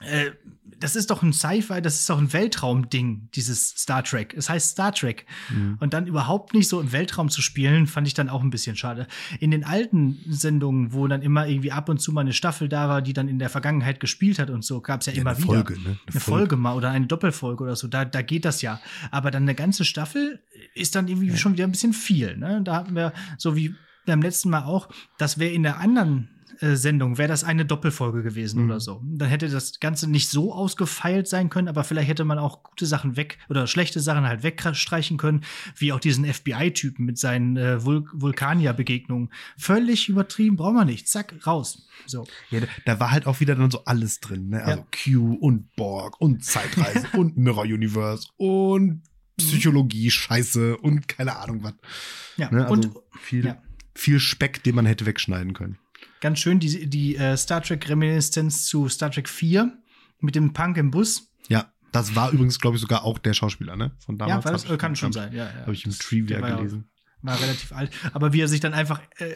[0.00, 0.30] äh,
[0.78, 4.34] das ist doch ein Sci-Fi, das ist doch ein Weltraum-Ding, dieses Star Trek.
[4.36, 5.24] Es heißt Star Trek.
[5.50, 5.78] Mhm.
[5.80, 8.76] Und dann überhaupt nicht so im Weltraum zu spielen, fand ich dann auch ein bisschen
[8.76, 9.06] schade.
[9.40, 12.88] In den alten Sendungen, wo dann immer irgendwie ab und zu mal eine Staffel da
[12.88, 15.36] war, die dann in der Vergangenheit gespielt hat und so, gab es ja, ja, immer
[15.38, 15.46] wieder.
[15.46, 15.80] Folge, ne?
[15.80, 16.20] Eine, eine Folge.
[16.20, 16.56] Folge.
[16.56, 17.88] mal oder eine Doppelfolge oder so.
[17.88, 18.80] Da, da geht das ja.
[19.10, 20.42] Aber dann eine ganze Staffel
[20.74, 21.36] ist dann irgendwie ja.
[21.36, 22.36] schon wieder ein bisschen viel.
[22.36, 22.60] Ne?
[22.62, 23.74] Da hatten wir, so wie
[24.06, 26.28] beim letzten Mal auch, das wäre in der anderen
[26.60, 28.70] äh, Sendung wäre das eine Doppelfolge gewesen mhm.
[28.70, 29.02] oder so.
[29.04, 32.86] Dann hätte das Ganze nicht so ausgefeilt sein können, aber vielleicht hätte man auch gute
[32.86, 35.44] Sachen weg oder schlechte Sachen halt wegstreichen können,
[35.76, 39.30] wie auch diesen FBI-Typen mit seinen äh, Vul Vulkanier-Begegnungen.
[39.56, 41.08] Völlig übertrieben, brauchen wir nicht.
[41.08, 41.86] Zack, raus.
[42.06, 42.26] So.
[42.50, 44.62] Ja, da war halt auch wieder dann so alles drin, ne?
[44.62, 44.86] Also ja.
[45.12, 49.02] Q und Borg und Zeitreise und Mirror Universe und mhm.
[49.38, 51.74] Psychologie, Scheiße und keine Ahnung was.
[52.36, 52.62] Ja, ne?
[52.62, 52.90] also und
[53.20, 53.62] viel, ja.
[53.94, 55.78] viel Speck, den man hätte wegschneiden können
[56.24, 59.70] ganz schön die, die äh, Star Trek-Reminiszenz zu Star Trek 4
[60.20, 61.30] mit dem Punk im Bus.
[61.48, 63.92] Ja, das war übrigens, glaube ich, sogar auch der Schauspieler, ne?
[63.98, 64.42] Von damals.
[64.46, 65.34] Ja, das, kann schon sein.
[65.34, 65.60] Ja, ja.
[65.60, 66.88] Habe ich im Trivia gelesen.
[67.20, 67.90] War relativ alt.
[68.14, 69.34] Aber wie er sich dann einfach äh,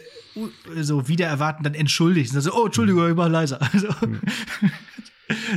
[0.81, 2.33] so wieder erwarten, dann entschuldigt.
[2.33, 3.59] Also, oh, Entschuldigung, ich war leiser.
[3.71, 4.19] Also, hm.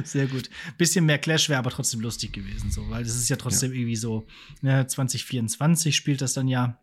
[0.05, 0.51] Sehr gut.
[0.77, 3.79] Bisschen mehr Clash wäre aber trotzdem lustig gewesen, so, weil es ist ja trotzdem ja.
[3.79, 4.27] irgendwie so,
[4.61, 6.79] ne, 2024 spielt das dann ja.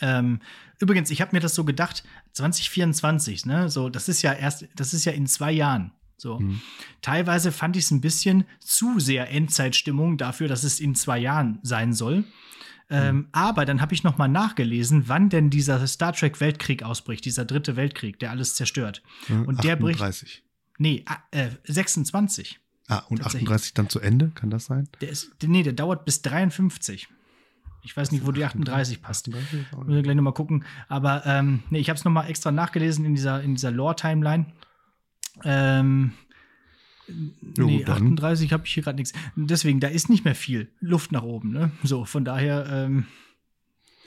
[0.00, 0.40] Ähm,
[0.78, 4.94] übrigens, ich habe mir das so gedacht, 2024, ne, so, das ist ja erst, das
[4.94, 5.92] ist ja in zwei Jahren.
[6.16, 6.38] So.
[6.38, 6.60] Mhm.
[7.02, 11.58] Teilweise fand ich es ein bisschen zu sehr Endzeitstimmung dafür, dass es in zwei Jahren
[11.62, 12.24] sein soll.
[12.90, 13.28] Ähm, mhm.
[13.32, 17.46] aber dann habe ich noch mal nachgelesen, wann denn dieser Star Trek Weltkrieg ausbricht, dieser
[17.46, 19.02] dritte Weltkrieg, der alles zerstört.
[19.28, 19.80] Und der 38.
[19.80, 20.42] bricht.
[20.78, 22.60] Nee, äh, 26.
[22.88, 24.88] Ah, und 38 dann zu Ende, kann das sein?
[25.00, 27.08] Der ist, nee, der dauert bis 53.
[27.84, 29.28] Ich weiß nicht, wo die 38 passt.
[29.28, 30.64] Müssen wir gleich nochmal gucken.
[30.88, 34.46] Aber ähm, nee, ich habe es nochmal extra nachgelesen in dieser, in dieser Lore-Timeline.
[35.44, 36.12] Ähm,
[37.56, 39.12] jo, nee, 38 habe ich hier gerade nichts.
[39.34, 41.50] Deswegen, da ist nicht mehr viel Luft nach oben.
[41.50, 41.72] Ne?
[41.82, 43.06] So, von daher, ähm,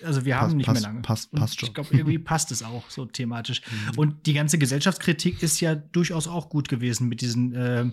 [0.04, 1.02] also wir haben nicht passt, mehr lange.
[1.02, 1.68] Passt, passt schon.
[1.68, 3.62] Ich glaube, irgendwie passt es auch so thematisch.
[3.62, 3.98] Mhm.
[4.00, 7.86] Und die ganze Gesellschaftskritik ist ja durchaus auch gut gewesen mit diesen äh,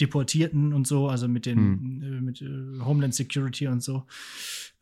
[0.00, 2.02] Deportierten und so, also mit den mhm.
[2.02, 4.06] äh, mit äh, Homeland Security und so.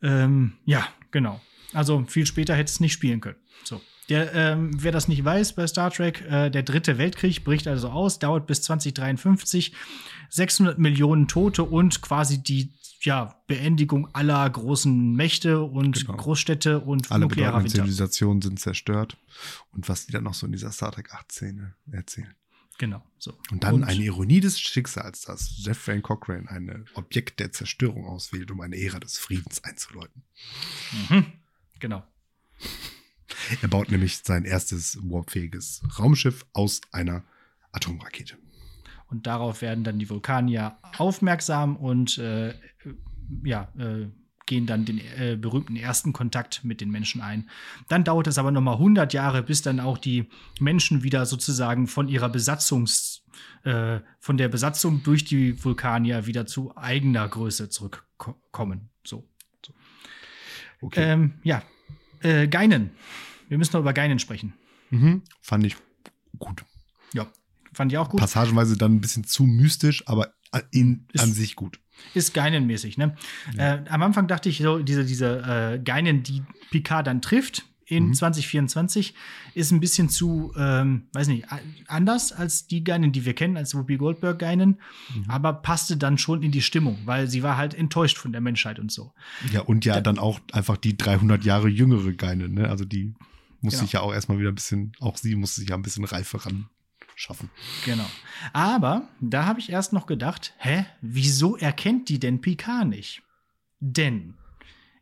[0.01, 1.41] Ähm, ja, genau.
[1.73, 3.37] Also viel später hätte es nicht spielen können.
[3.63, 3.81] So.
[4.09, 7.89] Der, ähm, wer das nicht weiß bei Star Trek, äh, der dritte Weltkrieg bricht also
[7.89, 9.73] aus, dauert bis 2053,
[10.29, 16.17] 600 Millionen Tote und quasi die ja, Beendigung aller großen Mächte und genau.
[16.17, 19.17] Großstädte und alle nuklearer Zivilisationen sind zerstört
[19.71, 22.33] und was die dann noch so in dieser Star Trek 8 Szene erzählen.
[22.77, 23.37] Genau, so.
[23.51, 28.05] Und dann und, eine Ironie des Schicksals, dass Jeff Wayne Cochrane ein Objekt der Zerstörung
[28.05, 30.23] auswählt, um eine Ära des Friedens einzuläuten.
[31.09, 31.25] Mhm.
[31.79, 32.03] Genau.
[33.61, 37.23] Er baut nämlich sein erstes warpfähiges Raumschiff aus einer
[37.71, 38.37] Atomrakete.
[39.07, 42.53] Und darauf werden dann die Vulkanier aufmerksam und äh,
[43.43, 44.07] ja, äh,
[44.45, 47.49] gehen dann den äh, berühmten ersten Kontakt mit den Menschen ein.
[47.87, 51.87] Dann dauert es aber noch mal 100 Jahre, bis dann auch die Menschen wieder sozusagen
[51.87, 53.23] von ihrer Besatzungs
[53.63, 58.89] äh, von der Besatzung durch die Vulkanier wieder zu eigener Größe zurückkommen.
[59.03, 59.27] So.
[59.65, 59.73] so.
[60.81, 61.11] Okay.
[61.11, 61.63] Ähm, ja,
[62.21, 62.91] äh, Geinen.
[63.49, 64.53] Wir müssen noch über Geinen sprechen.
[64.91, 65.23] Mhm.
[65.41, 65.75] Fand ich
[66.37, 66.63] gut.
[67.13, 67.27] Ja,
[67.75, 68.19] fand ich auch gut.
[68.19, 70.33] Passagenweise dann ein bisschen zu mystisch, aber
[70.71, 71.79] in, an sich gut.
[72.13, 73.15] Ist Geinen-mäßig, ne?
[73.57, 73.75] Ja.
[73.75, 75.41] Äh, am Anfang dachte ich so, diese, diese
[75.75, 78.13] äh, Geinen, die Picard dann trifft in mhm.
[78.13, 79.13] 2024,
[79.53, 81.45] ist ein bisschen zu, ähm, weiß nicht,
[81.87, 84.81] anders als die Geinen, die wir kennen, als Whoopi Goldberg-Geinen,
[85.13, 85.29] mhm.
[85.29, 88.79] aber passte dann schon in die Stimmung, weil sie war halt enttäuscht von der Menschheit
[88.79, 89.13] und so.
[89.51, 92.69] Ja, und ja da, dann auch einfach die 300 Jahre jüngere Geinen, ne?
[92.69, 93.13] Also die
[93.61, 93.83] muss genau.
[93.83, 96.45] sich ja auch erstmal wieder ein bisschen, auch sie muss sich ja ein bisschen reifer
[96.45, 96.67] ran
[97.15, 97.49] schaffen.
[97.85, 98.05] Genau.
[98.53, 103.23] Aber da habe ich erst noch gedacht, hä, wieso erkennt die denn Picard nicht?
[103.79, 104.35] Denn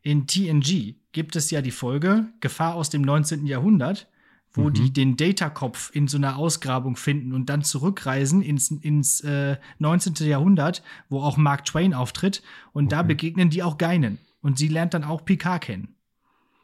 [0.01, 3.45] in TNG gibt es ja die Folge Gefahr aus dem 19.
[3.45, 4.07] Jahrhundert,
[4.53, 4.73] wo mhm.
[4.73, 10.13] die den Data-Kopf in so einer Ausgrabung finden und dann zurückreisen ins, ins äh, 19.
[10.27, 12.43] Jahrhundert, wo auch Mark Twain auftritt.
[12.71, 12.95] Und okay.
[12.95, 14.19] da begegnen die auch Geinen.
[14.41, 15.95] Und sie lernt dann auch Picard kennen.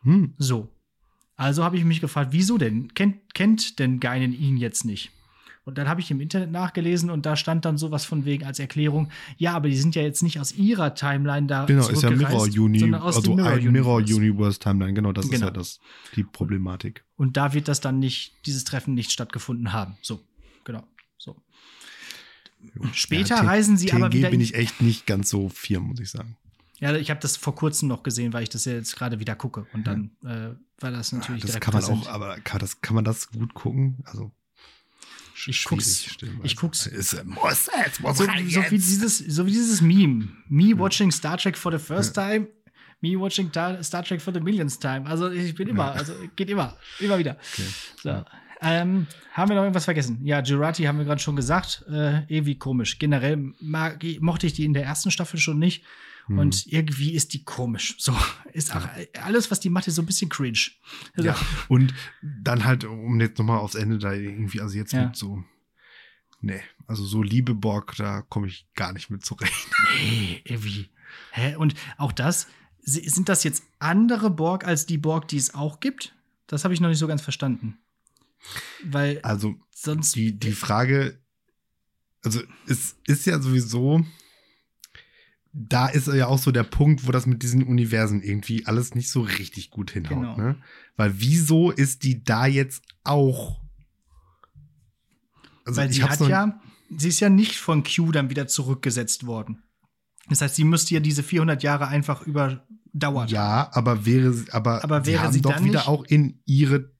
[0.04, 0.34] Hm.
[0.38, 0.70] So.
[1.36, 2.94] Also habe ich mich gefragt, wieso denn?
[2.94, 5.12] Kennt, kennt denn Geinen ihn jetzt nicht?
[5.70, 8.58] Und dann habe ich im Internet nachgelesen und da stand dann sowas von wegen als
[8.58, 11.66] Erklärung, ja, aber die sind ja jetzt nicht aus ihrer Timeline da.
[11.66, 15.36] Genau, ist ja Mirror Uni, also Mirror ein Mirror Universe Timeline, genau, das genau.
[15.36, 15.80] ist ja das,
[16.16, 17.06] die Problematik.
[17.18, 19.96] Und da wird das dann nicht, dieses Treffen nicht stattgefunden haben.
[20.02, 20.22] So,
[20.66, 20.84] genau.
[21.20, 21.36] So.
[22.94, 24.30] Später ja, reisen sie TNG aber wieder.
[24.32, 26.36] bin ich echt nicht ganz so firm, muss ich sagen.
[26.80, 29.68] Ja, ich habe das vor kurzem noch gesehen, weil ich das jetzt gerade wieder gucke.
[29.74, 31.44] Und dann äh, war das natürlich.
[31.44, 32.08] Ja, das kann man präsent.
[32.08, 33.98] auch, aber kann, das, kann man das gut gucken?
[34.06, 34.32] Also
[35.48, 36.06] ich guck's.
[36.44, 36.88] Ich guck's.
[36.88, 40.30] Es muss, es muss so, so, wie dieses, so wie dieses Meme.
[40.48, 42.48] Me watching Star Trek for the first time.
[43.02, 45.06] Me watching Star Trek for the millionth time.
[45.06, 47.38] Also ich bin immer, also geht immer, immer wieder.
[47.54, 47.68] Okay.
[48.04, 48.26] So.
[48.62, 50.20] Ähm, haben wir noch irgendwas vergessen?
[50.24, 51.86] Ja, Jurati haben wir gerade schon gesagt.
[51.90, 53.00] Äh, irgendwie komisch.
[53.00, 55.86] Generell mag, mochte ich die in der ersten Staffel schon nicht.
[56.30, 56.38] Hm.
[56.38, 57.96] Und irgendwie ist die komisch.
[57.98, 58.16] So
[58.54, 58.88] ist auch
[59.22, 60.60] alles, was die macht, ist so ein bisschen cringe.
[61.16, 61.36] Also, ja,
[61.68, 65.08] und dann halt, um jetzt nochmal aufs Ende da irgendwie, also jetzt ja.
[65.08, 65.44] mit so,
[66.40, 69.68] nee, also so Liebe Borg, da komme ich gar nicht mit zurecht.
[70.02, 70.90] Nee, irgendwie.
[71.32, 71.56] Hä?
[71.56, 72.48] Und auch das,
[72.82, 76.16] sind das jetzt andere Borg als die Borg, die es auch gibt?
[76.48, 77.80] Das habe ich noch nicht so ganz verstanden.
[78.84, 81.20] Weil also sonst die, die Frage,
[82.24, 84.06] also es ist ja sowieso,
[85.60, 89.10] da ist ja auch so der Punkt, wo das mit diesen Universen irgendwie alles nicht
[89.10, 90.36] so richtig gut hinhaut.
[90.36, 90.38] Genau.
[90.38, 90.56] Ne?
[90.96, 93.60] Weil wieso ist die da jetzt auch?
[95.66, 96.60] Also Weil sie hat ja,
[96.96, 99.62] sie ist ja nicht von Q dann wieder zurückgesetzt worden.
[100.30, 103.28] Das heißt, sie müsste ja diese 400 Jahre einfach überdauern.
[103.28, 106.92] Ja, aber wäre, aber, aber wäre haben sie doch wieder auch in ihre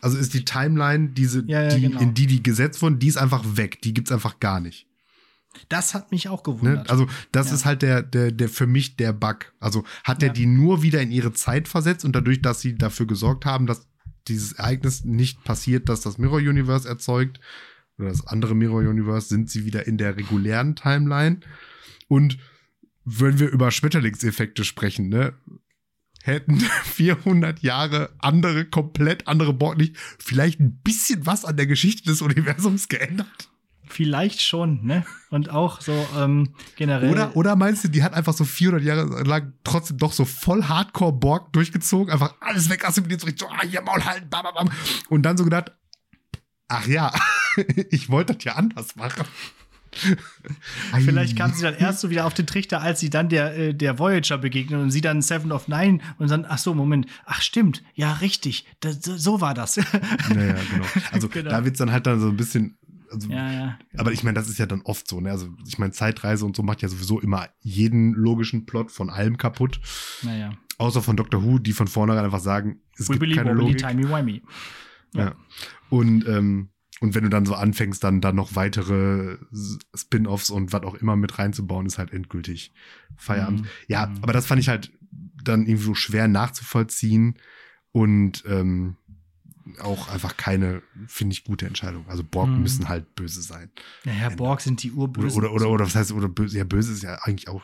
[0.00, 2.00] also ist die Timeline, diese, ja, ja, die, genau.
[2.00, 3.82] in die die gesetzt wurden, die ist einfach weg.
[3.82, 4.86] Die gibt's einfach gar nicht.
[5.68, 6.84] Das hat mich auch gewundert.
[6.84, 6.90] Ne?
[6.90, 7.54] Also, das ja.
[7.54, 9.52] ist halt der, der, der für mich der Bug.
[9.60, 13.06] Also, hat er die nur wieder in ihre Zeit versetzt und dadurch, dass sie dafür
[13.06, 13.88] gesorgt haben, dass
[14.28, 17.40] dieses Ereignis nicht passiert, dass das Mirror Universe erzeugt
[17.98, 21.40] oder das andere Mirror Universe, sind sie wieder in der regulären Timeline.
[22.08, 22.38] Und
[23.04, 25.34] wenn wir über Schmetterlingseffekte sprechen, ne,
[26.22, 32.10] hätten 400 Jahre andere, komplett andere Borg nicht vielleicht ein bisschen was an der Geschichte
[32.10, 33.50] des Universums geändert?
[33.88, 35.04] Vielleicht schon, ne?
[35.30, 37.10] Und auch so ähm, generell.
[37.10, 40.64] Oder, oder meinst du, die hat einfach so 400 Jahre lang trotzdem doch so voll
[40.64, 44.54] Hardcore Borg durchgezogen, einfach alles weg assimiliert, so, so ah, hier Maul halten, bam, bam,
[44.54, 44.70] bam.
[45.08, 45.72] Und dann so gedacht,
[46.68, 47.12] ach ja,
[47.90, 49.24] ich wollte das ja anders machen.
[51.04, 53.74] Vielleicht kam sie dann erst so wieder auf den Trichter, als sie dann der, äh,
[53.74, 57.40] der Voyager begegnet und sie dann Seven of Nine und dann, ach so, Moment, ach
[57.42, 59.76] stimmt, ja, richtig, das, so war das.
[59.76, 60.86] Naja, genau.
[61.12, 61.50] Also genau.
[61.50, 62.76] da wird es dann halt dann so ein bisschen
[63.10, 63.78] also, ja, ja.
[63.96, 65.20] Aber ich meine, das ist ja dann oft so.
[65.20, 65.30] Ne?
[65.30, 69.36] Also ich meine, Zeitreise und so macht ja sowieso immer jeden logischen Plot von allem
[69.36, 69.80] kaputt.
[70.22, 70.52] Naja.
[70.78, 73.78] Außer von Doctor Who, die von vornherein einfach sagen, es We gibt keine Logik.
[73.78, 74.42] Timey wimey.
[75.14, 75.24] Ja.
[75.24, 75.34] ja.
[75.88, 79.36] Und ähm, und wenn du dann so anfängst, dann, dann noch weitere
[79.94, 82.72] Spin-offs und was auch immer mit reinzubauen, ist halt endgültig
[83.16, 83.62] Feierabend.
[83.62, 83.66] Mhm.
[83.88, 84.18] Ja, mhm.
[84.22, 84.92] aber das fand ich halt
[85.44, 87.36] dann irgendwie so schwer nachzuvollziehen
[87.92, 88.96] und ähm,
[89.80, 92.06] auch einfach keine, finde ich, gute Entscheidung.
[92.08, 92.62] Also Borg mhm.
[92.62, 93.70] müssen halt böse sein.
[94.04, 95.38] Naja, Borg sind die Urbösen.
[95.38, 97.62] Oder, oder, oder, oder was heißt, oder böse, ja, böse ist ja eigentlich auch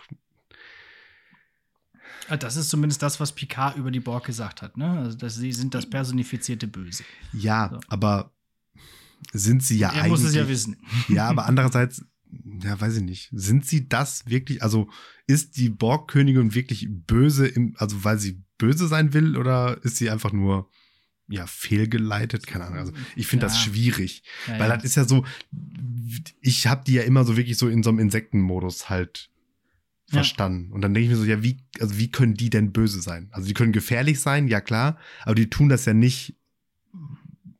[2.28, 4.90] ah, das ist zumindest das, was Picard über die Borg gesagt hat, ne?
[4.90, 7.05] Also, dass sie sind das personifizierte Böse.
[7.32, 7.80] Ja, so.
[7.88, 8.32] aber
[9.32, 10.11] sind sie ja er eigentlich.
[10.11, 10.76] muss es ja wissen.
[11.09, 12.05] Ja, aber andererseits,
[12.62, 13.28] ja, weiß ich nicht.
[13.32, 14.62] Sind sie das wirklich?
[14.62, 14.88] Also
[15.26, 20.11] ist die Borgkönigin wirklich böse, im, also weil sie böse sein will, oder ist sie
[20.11, 20.68] einfach nur
[21.32, 22.46] ja fehlgeleitet?
[22.46, 22.78] Keine Ahnung.
[22.78, 23.48] Also ich finde ja.
[23.48, 24.76] das schwierig, ja, weil ja.
[24.76, 25.24] das ist ja so.
[26.40, 29.30] Ich habe die ja immer so wirklich so in so einem Insektenmodus halt
[30.12, 30.70] verstanden.
[30.72, 33.28] Und dann denke ich mir so, ja, wie, also wie können die denn böse sein?
[33.32, 36.36] Also die können gefährlich sein, ja klar, aber die tun das ja nicht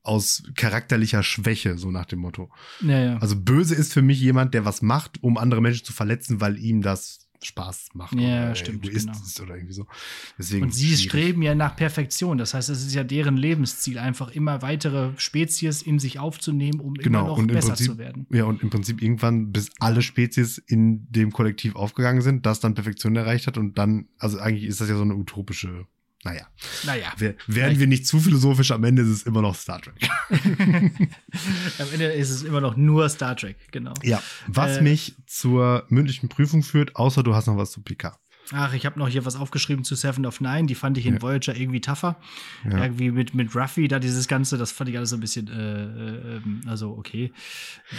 [0.03, 2.51] aus charakterlicher Schwäche, so nach dem Motto.
[2.81, 3.17] Ja, ja.
[3.19, 6.59] Also böse ist für mich jemand, der was macht, um andere Menschen zu verletzen, weil
[6.59, 9.13] ihm das Spaß macht ja, oder stimmt, genau.
[9.43, 9.87] oder irgendwie so.
[10.39, 11.03] Deswegen und sie schwierig.
[11.03, 12.39] streben ja nach Perfektion.
[12.39, 16.95] Das heißt, es ist ja deren Lebensziel, einfach immer weitere Spezies in sich aufzunehmen, um
[16.95, 17.21] genau.
[17.21, 18.27] immer noch und besser Prinzip, zu werden.
[18.31, 22.75] Ja, und im Prinzip irgendwann, bis alle Spezies in dem Kollektiv aufgegangen sind, das dann
[22.75, 25.87] Perfektion erreicht hat und dann, also eigentlich ist das ja so eine utopische
[26.25, 26.47] naja.
[26.85, 27.13] Naja.
[27.47, 29.95] Werden wir nicht zu philosophisch, am Ende ist es immer noch Star Trek.
[30.31, 33.95] am Ende ist es immer noch nur Star Trek, genau.
[34.03, 34.23] Ja.
[34.47, 38.19] Was äh, mich zur mündlichen Prüfung führt, außer du hast noch was zu Picard.
[38.53, 40.67] Ach, ich habe noch hier was aufgeschrieben zu Seven of Nine.
[40.67, 41.23] Die fand ich in ja.
[41.23, 42.17] Voyager irgendwie tougher.
[42.65, 42.83] Ja.
[42.83, 45.53] Irgendwie mit, mit Ruffy, da dieses Ganze, das fand ich alles so ein bisschen, äh,
[45.53, 47.33] äh, ähm, also okay.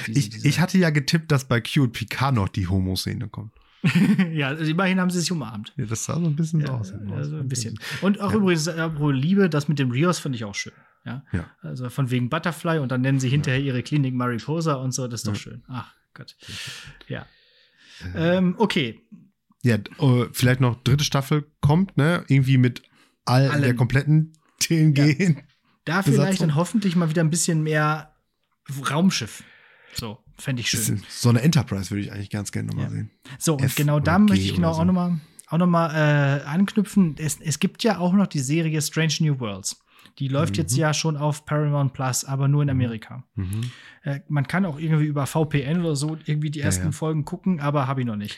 [0.07, 3.29] Diese, ich, diese ich hatte ja getippt, dass bei Q und Picard noch die Homo-Szene
[3.29, 3.51] kommt.
[4.31, 5.73] ja, also immerhin haben sie sich umarmt.
[5.75, 6.93] Ja, das sah so ein bisschen ja, aus.
[7.11, 7.77] Also ein bisschen.
[8.01, 8.37] Und auch ja.
[8.37, 10.73] übrigens, apropos Liebe, das mit dem Rios fand ich auch schön.
[11.05, 11.23] Ja?
[11.33, 11.49] ja.
[11.61, 15.21] Also von wegen Butterfly und dann nennen sie hinterher ihre Klinik Mariposa und so, das
[15.21, 15.63] ist doch schön.
[15.67, 16.35] Ach Gott.
[17.07, 17.25] Ja.
[18.15, 18.37] Äh.
[18.37, 19.01] Ähm, okay.
[19.63, 22.23] Ja, uh, vielleicht noch dritte Staffel kommt, ne?
[22.27, 22.83] Irgendwie mit
[23.25, 23.61] all Allen.
[23.61, 25.43] der kompletten TNG.
[25.85, 28.15] Da vielleicht dann hoffentlich mal wieder ein bisschen mehr
[28.89, 29.43] Raumschiff.
[29.93, 30.22] So.
[30.37, 31.03] Fände ich schön.
[31.09, 32.91] So eine Enterprise würde ich eigentlich ganz gerne nochmal ja.
[32.91, 33.11] sehen.
[33.37, 34.81] So, und F genau da möchte ich genau so.
[34.81, 35.19] auch nochmal
[35.53, 37.15] auch noch mal, äh, anknüpfen.
[37.19, 39.83] Es, es gibt ja auch noch die Serie Strange New Worlds.
[40.19, 40.61] Die läuft mhm.
[40.61, 42.71] jetzt ja schon auf Paramount Plus, aber nur in mhm.
[42.71, 43.23] Amerika.
[43.35, 43.71] Mhm.
[44.03, 46.91] Äh, man kann auch irgendwie über VPN oder so irgendwie die ersten ja, ja.
[46.91, 48.37] Folgen gucken, aber habe ich noch nicht.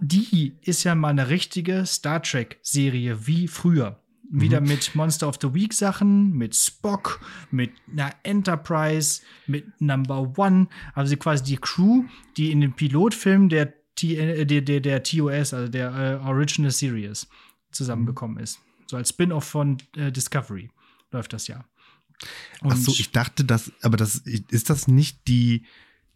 [0.00, 4.00] Die ist ja mal eine richtige Star Trek-Serie wie früher.
[4.30, 4.68] Wieder mhm.
[4.68, 7.20] mit Monster of the Week Sachen, mit Spock,
[7.50, 10.68] mit einer Enterprise, mit Number One.
[10.94, 12.04] Also quasi die Crew,
[12.36, 16.70] die in dem Pilotfilm der, T äh, der, der, der TOS, also der äh, Original
[16.70, 17.28] Series,
[17.70, 18.60] zusammengekommen ist.
[18.86, 20.70] So als Spin-off von äh, Discovery
[21.10, 21.64] läuft das ja.
[22.60, 25.66] Und Ach so, ich dachte, dass, aber das ist das nicht die,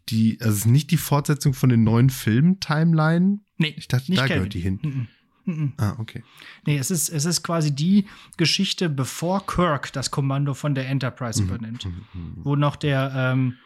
[0.09, 3.39] die, also nicht die Fortsetzung von den neuen Filmen-Timeline?
[3.57, 4.35] Nee, ich dachte, da Kevin.
[4.35, 5.07] gehört die hin.
[5.49, 5.73] Mhm.
[5.77, 6.23] Ah, okay.
[6.65, 8.05] Nee, es ist, es ist quasi die
[8.37, 11.49] Geschichte, bevor Kirk das Kommando von der Enterprise mhm.
[11.49, 11.85] übernimmt.
[11.85, 12.05] Mhm.
[12.13, 12.33] mhm.
[12.43, 13.57] Wo noch der ähm,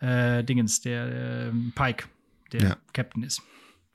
[0.00, 2.04] äh, Dingens, der äh, Pike,
[2.52, 2.76] der ja.
[2.92, 3.42] Captain ist.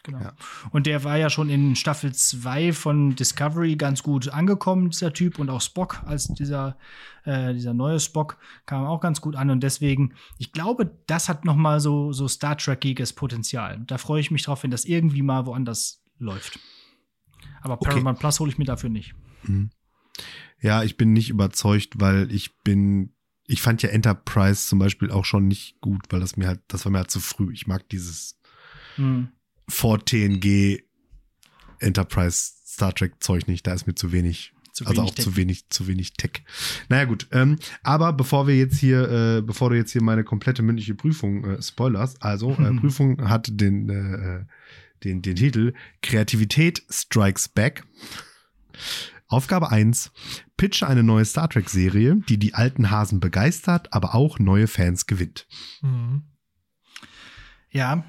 [0.06, 0.20] Genau.
[0.20, 0.34] Ja.
[0.70, 5.40] Und der war ja schon in Staffel 2 von Discovery ganz gut angekommen, dieser Typ.
[5.40, 6.78] Und auch Spock, als dieser,
[7.24, 8.38] äh, dieser neue Spock,
[8.68, 9.50] kam auch ganz gut an.
[9.50, 13.82] Und deswegen, ich glaube, das hat noch mal so, so Star Trek-iges Potenzial.
[13.88, 16.60] Da freue ich mich drauf, wenn das irgendwie mal woanders läuft.
[17.66, 18.22] Aber Paramount okay.
[18.22, 19.16] Plus hole ich mir dafür nicht.
[19.44, 19.72] Mhm.
[20.62, 23.14] Ja, ich bin nicht überzeugt, weil ich bin,
[23.48, 26.86] ich fand ja Enterprise zum Beispiel auch schon nicht gut, weil das mir halt, das
[26.86, 27.52] war mir halt zu früh.
[27.54, 28.40] Ich mag dieses
[28.98, 29.30] mhm.
[29.68, 30.84] vor TNG
[31.80, 33.66] Enterprise Star Trek Zeug nicht.
[33.66, 34.54] Da ist mir zu wenig.
[34.76, 35.24] Zu also auch Tech.
[35.24, 36.44] zu wenig, zu wenig Tech.
[36.90, 37.28] Naja, gut.
[37.32, 41.46] Ähm, aber bevor wir jetzt hier, äh, bevor du jetzt hier meine komplette mündliche Prüfung
[41.46, 44.46] äh, spoilerst, also äh, Prüfung hat den äh
[45.06, 47.84] den, den Titel Kreativität Strikes Back.
[49.28, 50.12] Aufgabe 1.
[50.58, 55.48] Pitche eine neue Star Trek-Serie, die die alten Hasen begeistert, aber auch neue Fans gewinnt.
[55.82, 56.24] Mhm.
[57.72, 58.06] Ja,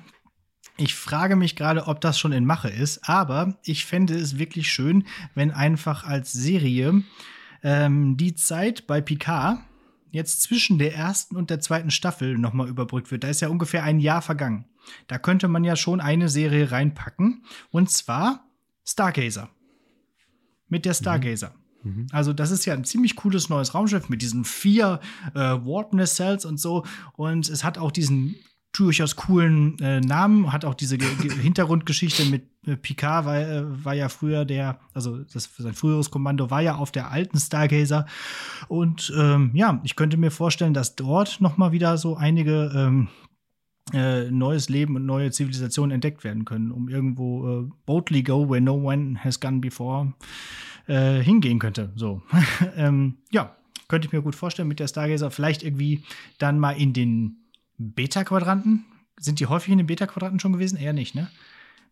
[0.77, 4.70] ich frage mich gerade, ob das schon in Mache ist, aber ich fände es wirklich
[4.70, 7.03] schön, wenn einfach als Serie
[7.62, 9.59] ähm, die Zeit bei Picard
[10.11, 13.24] jetzt zwischen der ersten und der zweiten Staffel nochmal überbrückt wird.
[13.24, 14.66] Da ist ja ungefähr ein Jahr vergangen.
[15.09, 17.45] Da könnte man ja schon eine Serie reinpacken.
[17.70, 18.49] Und zwar
[18.85, 19.51] Stargazer.
[20.68, 21.55] Mit der Stargazer.
[21.83, 21.91] Mhm.
[21.91, 22.07] mhm.
[22.12, 25.01] Also, das ist ja ein ziemlich cooles neues Raumschiff mit diesen vier
[25.35, 26.85] äh, Warpness Cells und so.
[27.14, 28.37] Und es hat auch diesen
[28.79, 31.09] durchaus coolen äh, Namen, hat auch diese Ge
[31.41, 36.51] Hintergrundgeschichte mit äh, Picard, war, äh, war ja früher der, also das, sein früheres Kommando
[36.51, 38.07] war ja auf der alten Stargazer.
[38.68, 43.09] Und ähm, ja, ich könnte mir vorstellen, dass dort noch mal wieder so einige ähm,
[43.93, 48.61] äh, neues Leben und neue Zivilisationen entdeckt werden können, um irgendwo äh, boldly go where
[48.61, 50.12] no one has gone before
[50.87, 51.93] äh, hingehen könnte.
[51.95, 52.22] So,
[52.77, 53.57] ähm, ja,
[53.89, 55.31] könnte ich mir gut vorstellen mit der Stargazer.
[55.31, 56.03] Vielleicht irgendwie
[56.39, 57.45] dann mal in den
[57.79, 58.85] Beta-Quadranten?
[59.18, 60.77] Sind die häufig in den Beta-Quadranten schon gewesen?
[60.77, 61.29] Eher nicht, ne?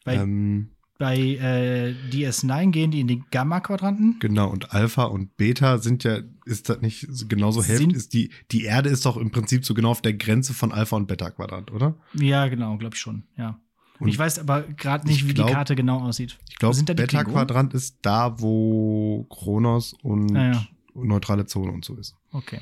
[0.05, 4.19] Bei, ähm, bei äh, DS9 gehen die in den Gamma-Quadranten.
[4.21, 7.97] Genau, und Alpha und Beta sind ja, ist das nicht genauso Hälfte?
[7.97, 10.97] Ist die, die Erde ist doch im Prinzip so genau auf der Grenze von Alpha
[10.97, 11.97] und Beta-Quadrant, oder?
[12.13, 13.59] Ja, genau, glaube ich schon, ja.
[14.01, 16.39] Und ich weiß aber gerade nicht, wie glaub, die Karte genau aussieht.
[16.51, 22.17] Ich glaube, Beta-Quadrant ist da, wo Kronos und ah, ja neutrale Zone und so ist.
[22.33, 22.61] Okay.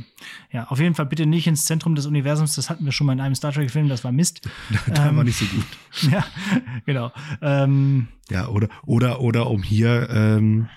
[0.50, 2.54] Ja, auf jeden Fall bitte nicht ins Zentrum des Universums.
[2.54, 4.48] Das hatten wir schon mal in einem Star Trek-Film, das war Mist.
[4.86, 5.66] da ähm, war nicht so gut.
[6.12, 6.24] ja,
[6.86, 7.12] genau.
[7.40, 10.68] Ähm, ja, oder, oder, oder um hier ähm,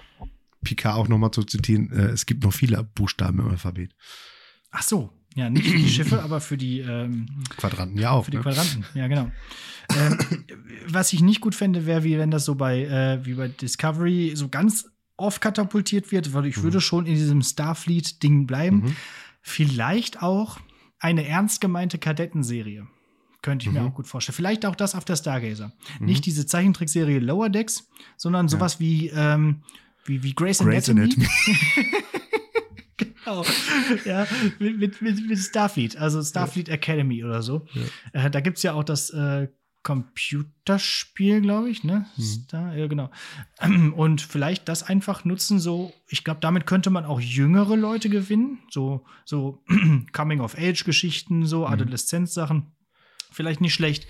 [0.63, 3.95] Picard auch nochmal zu zitieren, äh, es gibt noch viele Buchstaben im Alphabet.
[4.71, 7.27] Ach so, ja, nicht für die Schiffe, aber für die ähm,
[7.57, 8.25] Quadranten, ja auch.
[8.25, 8.43] Für die ne?
[8.43, 9.31] Quadranten, ja, genau.
[9.95, 10.17] ähm,
[10.87, 14.33] was ich nicht gut fände, wäre, wie wenn das so bei, äh, wie bei Discovery
[14.35, 16.63] so ganz oft katapultiert wird, weil ich mhm.
[16.63, 18.77] würde schon in diesem Starfleet-Ding bleiben.
[18.77, 18.95] Mhm.
[19.41, 20.59] Vielleicht auch
[20.99, 22.87] eine ernst gemeinte Kadettenserie.
[23.41, 23.79] Könnte ich mhm.
[23.79, 24.35] mir auch gut vorstellen.
[24.35, 25.71] Vielleicht auch das auf der Stargazer.
[25.99, 26.05] Mhm.
[26.07, 27.87] Nicht diese Zeichentrickserie Lower Decks,
[28.17, 28.79] sondern sowas ja.
[28.79, 29.61] wie, ähm,
[30.05, 31.27] wie, wie Grace, Grace Anatomy.
[31.27, 31.93] Anatomy.
[32.97, 33.45] genau.
[34.05, 34.27] Ja,
[34.59, 36.73] mit, mit, mit, Starfleet, also Starfleet ja.
[36.73, 37.67] Academy oder so.
[38.13, 38.25] Ja.
[38.25, 39.47] Äh, da gibt es ja auch das äh,
[39.85, 42.07] Computerspiel, glaube ich, ne?
[42.17, 42.45] Mhm.
[42.49, 43.11] Da, ja, genau.
[43.95, 48.57] Und vielleicht das einfach nutzen, so, ich glaube, damit könnte man auch jüngere Leute gewinnen,
[48.71, 49.63] so, so
[50.11, 51.73] Coming-of-Age-Geschichten, so mhm.
[51.73, 52.71] Adoleszenz-Sachen.
[53.31, 54.07] Vielleicht nicht schlecht.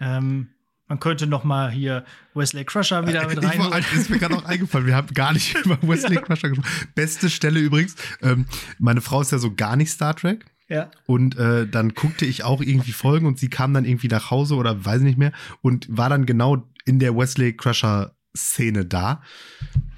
[0.00, 0.50] Ähm,
[0.86, 2.04] man könnte noch mal hier
[2.34, 3.70] Wesley Crusher wieder mit rein.
[3.70, 4.86] Das ist mir gerade noch eingefallen.
[4.86, 6.68] Wir haben gar nicht über Wesley Crusher gesprochen.
[6.94, 7.96] Beste Stelle übrigens.
[8.20, 8.44] Ähm,
[8.78, 10.44] meine Frau ist ja so gar nicht Star Trek.
[10.68, 10.90] Ja.
[11.06, 14.56] Und äh, dann guckte ich auch irgendwie Folgen und sie kam dann irgendwie nach Hause
[14.56, 19.22] oder weiß nicht mehr und war dann genau in der Wesley Crusher Szene da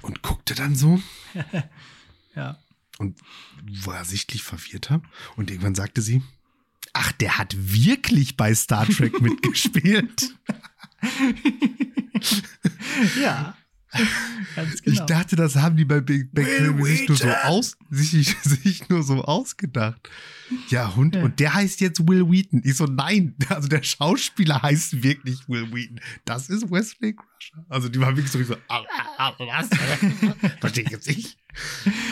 [0.01, 1.01] und guckte dann so.
[2.35, 2.57] ja.
[2.97, 3.19] Und
[3.85, 5.01] war sichtlich verwirrter.
[5.35, 6.21] Und irgendwann sagte sie,
[6.93, 10.35] ach, der hat wirklich bei Star Trek mitgespielt.
[13.21, 13.55] ja.
[14.55, 14.93] Ganz genau.
[14.93, 18.87] Ich dachte, das haben die bei Big Bang Theory sich nur so aus, sich, sich
[18.89, 20.09] nur so ausgedacht.
[20.69, 21.23] Ja, und, ja.
[21.23, 22.61] und der heißt jetzt Will Wheaton.
[22.63, 25.99] Ich so, nein, also der Schauspieler heißt wirklich Will Wheaton.
[26.25, 27.65] Das ist Wesley Crusher.
[27.67, 28.83] Also die waren wirklich so, so ah,
[29.17, 29.69] ah, was?
[30.59, 31.37] Verstehe ich jetzt nicht.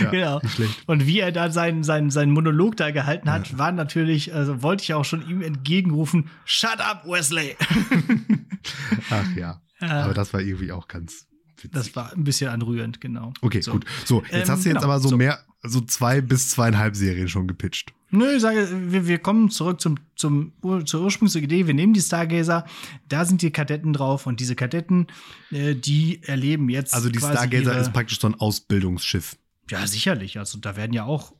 [0.01, 0.41] Ja, genau.
[0.57, 3.57] Nicht und wie er da seinen, seinen, seinen Monolog da gehalten hat, ja.
[3.57, 7.55] war natürlich, also wollte ich auch schon ihm entgegenrufen, Shut up, Wesley.
[9.09, 9.61] Ach ja.
[9.80, 11.28] Aber das war irgendwie auch ganz.
[11.72, 13.34] Das war ein bisschen anrührend, genau.
[13.41, 13.74] Okay, so.
[13.74, 13.86] gut.
[14.05, 16.95] So, jetzt ähm, hast du jetzt genau, aber so, so, mehr, so zwei bis zweieinhalb
[16.95, 17.93] Serien schon gepitcht.
[18.10, 20.53] Nö, ich sage, wir, wir kommen zurück zum, zum,
[20.86, 21.68] zur Ursprungsidee.
[21.68, 22.66] Wir nehmen die Stargazer,
[23.10, 25.08] da sind die Kadetten drauf und diese Kadetten,
[25.51, 26.93] äh, die erleben jetzt.
[26.93, 29.38] Also die Stargazer ist praktisch so ein Ausbildungsschiff.
[29.70, 30.39] Ja, sicherlich.
[30.39, 31.34] Also da werden ja auch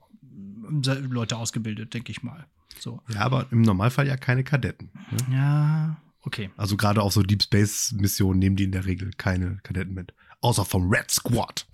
[0.86, 2.46] äh, Leute ausgebildet, denke ich mal.
[2.80, 3.02] So.
[3.14, 4.90] Ja, aber im Normalfall ja keine Kadetten.
[5.12, 5.36] Ne?
[5.36, 5.98] Ja,
[6.28, 6.50] Okay.
[6.58, 10.14] Also gerade auf so Deep Space Missionen nehmen die in der Regel keine Kadetten mit.
[10.42, 11.66] Außer vom Red Squad.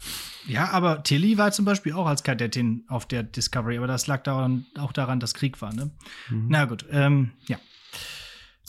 [0.47, 4.21] Ja, aber Tilly war zum Beispiel auch als Kadettin auf der Discovery, aber das lag
[4.21, 5.89] daran, auch daran, dass Krieg war, ne?
[6.29, 6.45] Mhm.
[6.49, 7.57] Na gut, ähm, ja.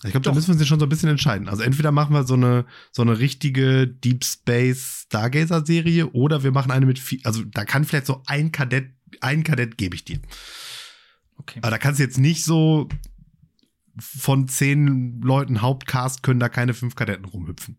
[0.05, 1.49] Ich glaube, da müssen wir uns schon so ein bisschen entscheiden.
[1.49, 6.72] Also entweder machen wir so eine, so eine richtige Deep Space Stargazer-Serie oder wir machen
[6.72, 10.18] eine mit viel, also da kann vielleicht so ein Kadett, ein Kadett gebe ich dir.
[11.37, 11.59] Okay.
[11.61, 12.89] Aber da kannst du jetzt nicht so
[13.99, 17.78] von zehn Leuten Hauptcast können da keine fünf Kadetten rumhüpfen.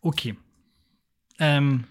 [0.00, 0.36] Okay.
[1.38, 1.84] Ähm,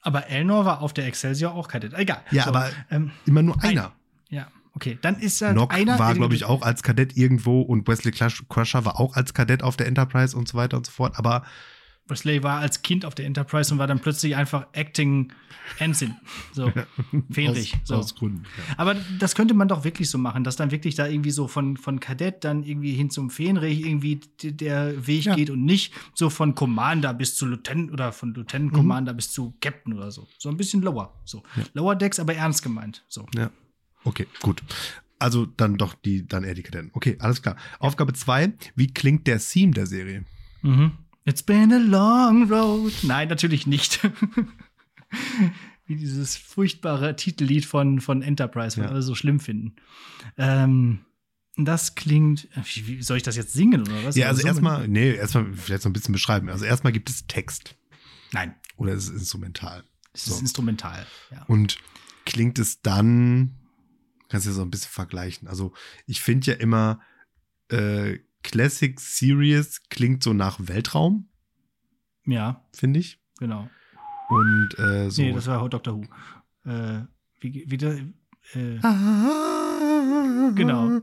[0.00, 1.94] aber Elnor war auf der Excelsior auch Kadett.
[1.94, 2.22] Egal.
[2.30, 3.86] Ja, so, aber ähm, immer nur einer.
[3.86, 4.98] Ein, ja, okay.
[5.00, 5.98] Dann ist er Nock einer.
[5.98, 9.76] war, glaube ich, auch als Kadett irgendwo und Wesley Crusher war auch als Kadett auf
[9.76, 11.18] der Enterprise und so weiter und so fort.
[11.18, 11.44] Aber
[12.12, 15.32] Wesley war als Kind auf der Enterprise und war dann plötzlich einfach Acting
[15.78, 16.16] Ensign.
[16.52, 16.64] So.
[17.46, 17.94] Aus, so.
[17.94, 18.44] aus Gründen.
[18.58, 18.74] Ja.
[18.78, 21.76] Aber das könnte man doch wirklich so machen, dass dann wirklich da irgendwie so von,
[21.76, 25.34] von Kadett dann irgendwie hin zum Fähnrich irgendwie der Weg Ja.
[25.34, 29.54] geht und nicht so von Commander bis zu Lieutenant oder von Lieutenant Commander bis zu
[29.60, 30.26] Captain oder so.
[30.38, 31.14] So ein bisschen lower.
[31.24, 31.42] So.
[31.74, 33.04] Lower Decks, aber ernst gemeint.
[33.08, 33.26] So.
[33.34, 33.50] Ja.
[34.04, 34.62] Okay, gut.
[35.18, 36.90] Also dann doch die, dann eher die Kadetten.
[36.92, 37.56] Okay, alles klar.
[37.78, 38.52] Aufgabe 2.
[38.74, 40.24] Wie klingt der Theme der Serie?
[40.62, 40.92] Mhm.
[41.24, 42.92] It's been a long road.
[43.02, 44.00] Nein, natürlich nicht.
[45.86, 48.90] Wie dieses furchtbare Titellied von, von Enterprise, was Ja.
[48.90, 49.76] alle so schlimm finden.
[50.36, 51.00] Ähm,
[51.56, 52.48] das klingt.
[52.74, 54.16] Wie, soll ich das jetzt singen oder was?
[54.16, 56.48] Ja, also erstmal, nee, erstmal vielleicht so ein bisschen beschreiben.
[56.48, 57.76] Also erstmal gibt es Text
[58.32, 59.84] Nein, oder es ist instrumental.
[60.14, 60.34] es So.
[60.34, 61.04] ist instrumental.
[61.30, 61.42] Ja.
[61.44, 61.76] Und
[62.24, 63.56] klingt es dann,
[64.28, 65.46] kannst du ja so ein bisschen vergleichen.
[65.48, 65.74] Also
[66.06, 67.00] ich finde ja immer,
[67.70, 71.28] äh, Classic Series klingt so nach Weltraum,
[72.26, 73.18] ja, finde ich.
[73.38, 73.68] genau.
[74.28, 75.22] Und äh, so.
[75.22, 76.04] Nee, das war Doctor Who.
[76.70, 77.02] Äh,
[77.40, 77.98] wie, wie der,
[78.54, 78.78] äh,
[80.54, 81.00] Genau.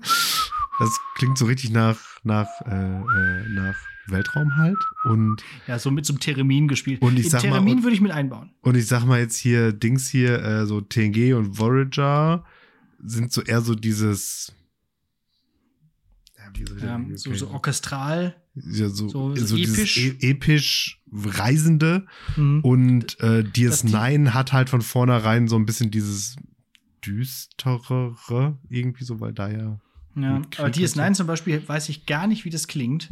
[0.79, 2.71] Das klingt so richtig nach, nach, äh,
[3.01, 3.75] äh, nach
[4.07, 4.77] Weltraum halt.
[5.03, 7.01] Und, ja, so mit so einem Theremin gespielt.
[7.01, 8.51] Und ich sag mal, Theremin und- würde ich mit einbauen.
[8.61, 12.45] und ich sag mal jetzt hier, Dings hier, äh, so TNG und Voyager
[13.03, 14.53] sind so eher so dieses.
[16.53, 18.35] Ich Ja, das so, so orchestral.
[18.55, 19.97] ja, so, so- so, episch.
[19.97, 22.05] e episch Reisende.
[22.35, 22.61] Mhm.
[22.61, 26.35] Und äh, Das DS9 hat halt von vornherein so ein bisschen dieses
[27.05, 29.79] düsterere irgendwie so, weil da ja.
[30.15, 33.09] Aber Krieg und DS9 zum Beispiel weiß ich gar nicht, wie das klingt.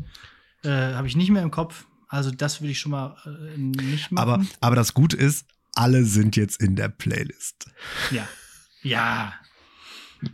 [0.63, 1.85] Äh, Habe ich nicht mehr im Kopf.
[2.09, 4.29] Also das würde ich schon mal äh, nicht machen.
[4.29, 7.69] Aber, aber das Gute ist, alle sind jetzt in der Playlist.
[8.11, 8.27] ja.
[8.83, 9.33] Ja.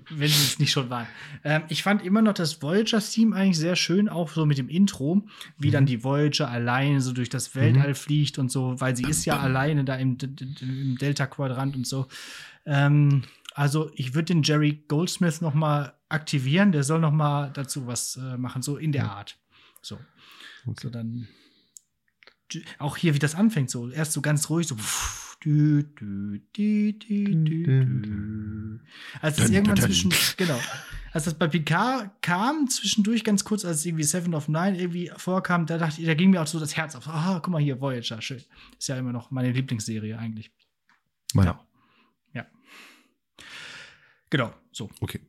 [0.10, 1.08] Wenn sie es nicht schon waren.
[1.44, 5.24] Ähm, ich fand immer noch das Voyager-Theme eigentlich sehr schön, auch so mit dem Intro,
[5.58, 9.26] wie dann die Voyager alleine so durch das Weltall fliegt und so, weil sie ist
[9.26, 10.18] ja alleine da im,
[10.62, 12.08] im Delta-Quadrant und so.
[12.66, 13.24] Ähm,
[13.54, 18.16] also ich würde den Jerry Goldsmith noch mal aktivieren, der soll noch mal dazu was
[18.18, 19.38] äh, machen, so in der Art.
[19.82, 20.00] So.
[20.80, 21.28] So dann.
[22.78, 23.90] Auch hier, wie das anfängt, so.
[23.90, 24.76] Erst so ganz ruhig, so.
[24.76, 28.80] pff, dü, dü, dü, dü, dü.
[29.22, 30.60] Als es irgendwann zwischen, genau,
[31.12, 35.66] als das bei Picard kam, zwischendurch ganz kurz, als irgendwie Seven of Nine irgendwie vorkam,
[35.66, 37.08] da dachte ich, da ging mir auch so das Herz auf.
[37.08, 38.42] Ah, guck mal hier, Voyager, schön.
[38.78, 40.52] Ist ja immer noch meine Lieblingsserie eigentlich.
[41.34, 41.60] Meine.
[42.34, 42.48] Ja.
[44.30, 44.90] Genau, so.
[45.02, 45.20] Okay.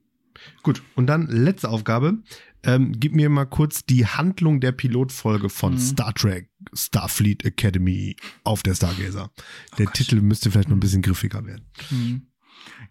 [0.62, 2.18] Gut, und dann letzte Aufgabe.
[2.66, 5.78] Ähm, gib mir mal kurz die Handlung der Pilotfolge von Mhm.
[5.78, 9.30] Star Trek Starfleet Academy auf der Stargazer.
[9.78, 9.95] der Gott.
[9.95, 11.66] Titel müsste vielleicht noch ein bisschen griffiger werden.
[11.90, 12.22] Mhm.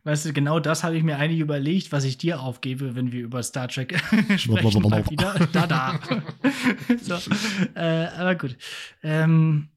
[0.04, 3.22] Weißt du, genau das habe ich mir eigentlich überlegt, was ich dir aufgebe, wenn wir
[3.24, 3.98] über Star Trek
[4.38, 4.82] sprechen.
[4.84, 5.34] mal wieder.
[5.52, 6.00] Da, da.
[7.02, 7.16] so,
[7.74, 8.56] äh, aber gut.
[9.02, 9.70] Ähm,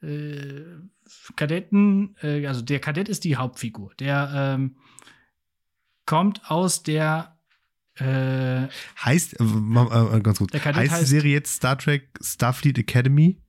[0.00, 0.62] äh,
[1.36, 3.92] Kadetten, äh, also der Kadett ist die Hauptfigur.
[3.98, 4.76] Der ähm,
[6.06, 7.36] kommt aus der
[7.96, 8.66] äh,
[9.04, 12.76] Heißt, äh, ma- äh, ganz gut, Kadett heißt die heißt- Serie jetzt Star Trek Starfleet
[12.78, 13.40] Academy?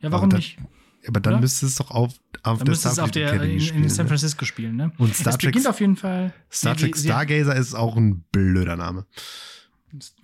[0.00, 0.58] ja, warum Aber da- nicht?
[1.06, 1.40] Aber dann Oder?
[1.40, 2.12] müsste es doch auf,
[2.42, 3.82] auf Dann der müsste es auf Starfleet der Academy in, spielen.
[3.84, 4.08] in San ne?
[4.08, 4.92] Francisco spielen, ne?
[4.98, 6.34] Und Star es Trek, beginnt auf jeden Fall.
[6.52, 9.06] Star Nee, Trek sie- Stargazer ist auch ein blöder Name.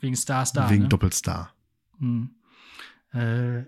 [0.01, 0.69] Wegen Star Star.
[0.69, 0.89] wegen ne?
[0.91, 1.55] Doppelstar.
[1.99, 2.35] Hm.
[3.15, 3.61] Äh,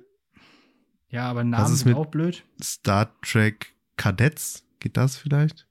[1.09, 2.45] ja, aber Namen ist sind auch blöd.
[2.63, 5.67] Star Trek Kadetts, geht das vielleicht?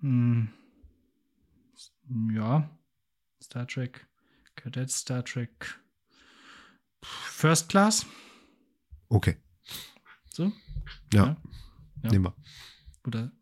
[0.00, 0.48] Hm.
[2.32, 2.68] Ja.
[3.42, 4.06] Star Trek
[4.56, 5.80] Cadet, Star Trek
[7.02, 8.06] First Class.
[9.08, 9.36] Okay,
[10.32, 10.52] So?
[11.12, 11.36] ja,
[12.02, 12.10] Ja.
[12.10, 12.34] nehmen wir.
[13.06, 13.32] Oder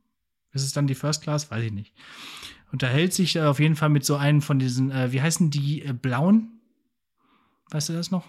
[0.52, 1.50] ist es dann die First Class?
[1.50, 1.94] Weiß ich nicht.
[2.72, 5.82] Unterhält sich äh, auf jeden Fall mit so einem von diesen, äh, wie heißen die
[5.82, 6.60] äh, blauen?
[7.70, 8.26] Weißt du das noch?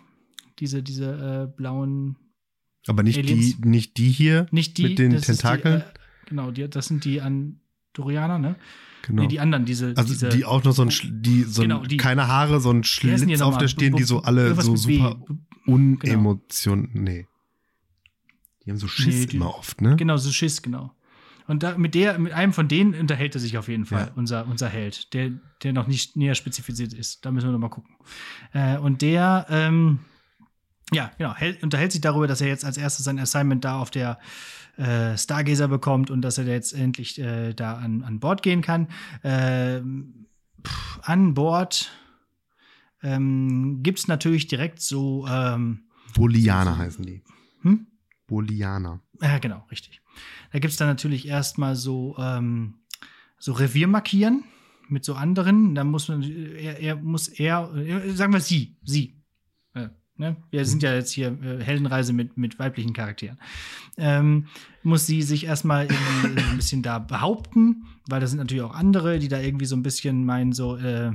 [0.59, 2.17] Diese, diese äh, blauen,
[2.87, 3.59] Aber nicht die, Aliens?
[3.59, 4.47] nicht die hier.
[4.51, 4.83] nicht die.
[4.89, 5.79] Mit den Tentakeln?
[5.79, 5.93] Die, äh,
[6.25, 7.21] genau, die, das sind die
[7.99, 8.55] Andorianer, ne?
[9.03, 9.21] Genau.
[9.23, 9.93] Nee, die anderen, diese.
[9.95, 12.83] also diese, die auch noch so ein, die, so Genau, die- keine Haare, so ein
[12.83, 13.59] Schlitz auf nochmal?
[13.59, 15.19] der stehen, die so alle so super
[15.65, 17.25] unemotion, nee.
[18.65, 19.95] Die haben so Schiss Nee, die- immer oft, ne?
[19.95, 20.93] Genau, so Schiss, genau.
[21.47, 24.13] Und da, mit, der, mit einem von denen unterhält er sich auf jeden Fall, Ja.
[24.15, 25.31] unser, unser Held, der,
[25.63, 27.25] der noch nicht näher spezifiziert ist.
[27.25, 27.95] Da müssen wir noch mal gucken.
[28.53, 29.99] Äh, und der, ähm,
[30.91, 33.89] ja, genau, hält, unterhält sich darüber, dass er jetzt als erstes sein Assignment da auf
[33.89, 34.19] der
[34.79, 38.87] äh, Stargazer bekommt und dass er jetzt endlich äh, da an, an Bord gehen kann.
[39.23, 40.27] Ähm,
[40.65, 41.91] pff, an Bord
[43.03, 45.83] ähm, gibt es natürlich direkt so, ähm,
[46.15, 47.21] Bolianer heißen die.
[47.61, 47.87] hm?
[48.27, 49.01] Bolianer.
[49.21, 50.01] Ja, genau, richtig.
[50.51, 52.75] Da gibt es dann natürlich erstmal so, ähm,
[53.37, 54.43] so Revier markieren
[54.87, 55.75] mit so anderen.
[55.75, 59.18] Da muss man, er, er muss er, äh, sagen wir sie, sie.
[60.19, 60.35] Äh, Ne?
[60.51, 63.39] Wir sind ja jetzt hier äh, Heldenreise mit, mit weiblichen Charakteren.
[63.97, 64.47] Ähm,
[64.83, 69.19] muss sie sich erstmal irgendwie ein bisschen da behaupten, weil da sind natürlich auch andere,
[69.19, 71.13] die da irgendwie so ein bisschen meinen, so, äh,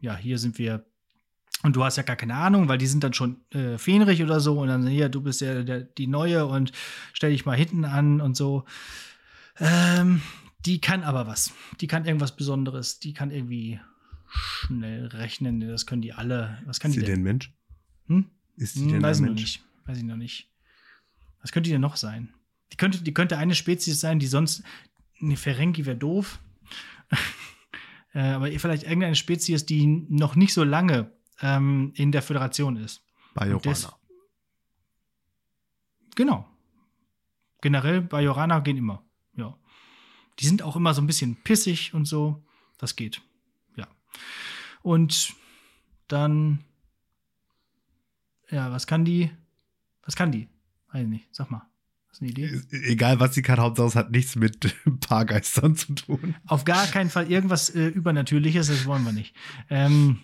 [0.00, 0.84] ja, hier sind wir
[1.62, 4.40] und du hast ja gar keine Ahnung, weil die sind dann schon äh, fähnrig oder
[4.40, 6.72] so und dann, hier, du bist ja der, die Neue und
[7.12, 8.64] stell dich mal hinten an und so.
[9.60, 10.20] Ähm,
[10.66, 11.52] die kann aber was.
[11.80, 12.98] Die kann irgendwas Besonderes.
[12.98, 13.80] Die kann irgendwie
[14.26, 15.60] schnell rechnen.
[15.60, 16.58] Das können die alle.
[16.66, 17.50] Was kann ist die denn Mensch?
[18.06, 18.30] Hm?
[18.56, 19.40] Ist die hm, denn weiß ein ich noch Mensch?
[19.40, 19.64] nicht.
[19.86, 20.50] Weiß ich noch nicht.
[21.40, 22.32] Was könnte die denn noch sein?
[22.72, 24.62] Die könnte, die könnte eine Spezies sein, die sonst.
[25.20, 26.40] Ne, Ferengi wäre doof.
[28.14, 33.04] äh, aber vielleicht irgendeine Spezies, die noch nicht so lange ähm, in der Föderation ist.
[33.34, 33.98] Bajorana.
[36.14, 36.48] Genau.
[37.60, 39.04] Generell Bajorana gehen immer.
[39.36, 39.56] Ja.
[40.38, 42.44] Die sind auch immer so ein bisschen pissig und so.
[42.78, 43.22] Das geht.
[43.76, 43.86] Ja.
[44.82, 45.34] Und
[46.08, 46.64] dann.
[48.50, 49.30] Ja, was kann die?
[50.02, 50.48] Was kann die?
[50.92, 51.28] Weiß ich nicht.
[51.34, 51.62] Sag mal.
[52.08, 52.60] Hast du eine Idee?
[52.70, 56.34] E- Egal, was sie kann, Hauptsache es hat nichts mit Paargeistern zu tun.
[56.46, 59.34] Auf gar keinen Fall irgendwas äh, Übernatürliches, das wollen wir nicht.
[59.70, 60.20] Ähm,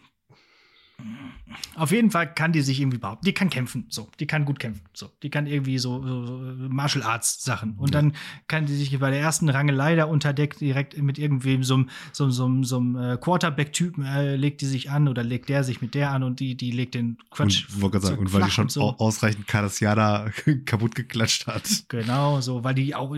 [1.75, 3.25] auf jeden Fall kann die sich irgendwie behaupten.
[3.27, 4.09] Die kann kämpfen, so.
[4.21, 5.11] Die kann gut kämpfen, so.
[5.23, 7.75] Die kann irgendwie so, so, Martial Arts Sachen.
[7.77, 8.13] Und dann
[8.47, 11.89] kann die sich bei der ersten Rangelei da unter Deck direkt mit irgendwem so einem
[12.13, 15.95] so, so, so, äh, Quarterback-Typen äh, legt die sich an oder legt der sich mit
[15.95, 17.67] der an und die, die legt den Quatsch.
[17.83, 18.83] und, sagen, und weil die schon so.
[18.83, 20.31] au- ausreichend Cardassianer
[20.67, 21.69] kaputt geklatscht hat.
[21.89, 23.17] Genau, so, weil die auch,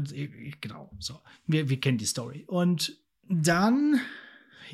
[0.61, 1.21] genau, so.
[1.47, 2.45] Wir, wir kennen die Story.
[2.47, 2.97] Und
[3.29, 4.01] dann,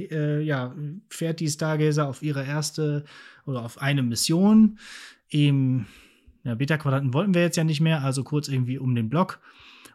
[0.01, 0.75] äh, ja,
[1.09, 3.05] fährt die Stargazer auf ihre erste
[3.47, 4.79] oder auf eine Mission
[5.29, 5.87] im
[6.45, 9.41] ja, Beta-Quadranten wollten wir jetzt ja nicht mehr, also kurz irgendwie um den Block.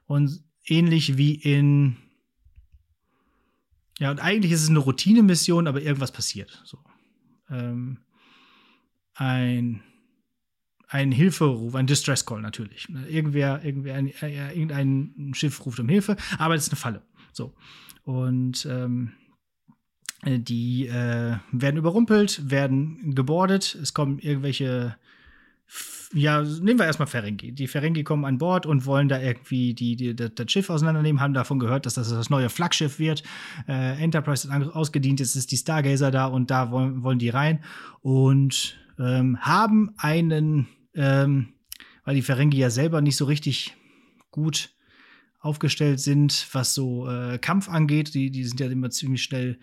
[0.05, 1.97] Und ähnlich wie in
[3.99, 6.61] ja, und eigentlich ist es eine Routine-Mission, aber irgendwas passiert.
[6.65, 6.79] So.
[7.49, 7.99] Ähm,
[9.13, 9.83] ein,
[10.87, 12.87] ein Hilferuf, ein Distress Call natürlich.
[13.07, 17.01] Irgendwer, irgendwer ein, äh, irgendein Schiff ruft um Hilfe, aber es ist eine Falle.
[17.31, 17.55] So.
[18.03, 19.22] Und ähm, äh,
[20.25, 24.95] die äh, werden überrumpelt, werden gebordet, es kommen irgendwelche
[26.13, 27.51] ja, nehmen wir erstmal Ferengi.
[27.53, 31.19] Die Ferengi kommen an Bord und wollen da irgendwie die, die, das, das Schiff auseinandernehmen,
[31.19, 33.23] haben davon gehört, dass das das neue Flaggschiff wird.
[33.67, 37.63] Äh, Enterprise ist ausgedient, jetzt ist die Stargazer da und da wollen, wollen die rein
[38.01, 41.53] und ähm, haben einen, ähm,
[42.05, 43.75] weil die Ferengi ja selber nicht so richtig
[44.29, 44.69] gut
[45.39, 48.13] aufgestellt sind, was so äh, Kampf angeht.
[48.13, 49.57] Die, die sind ja immer ziemlich schnell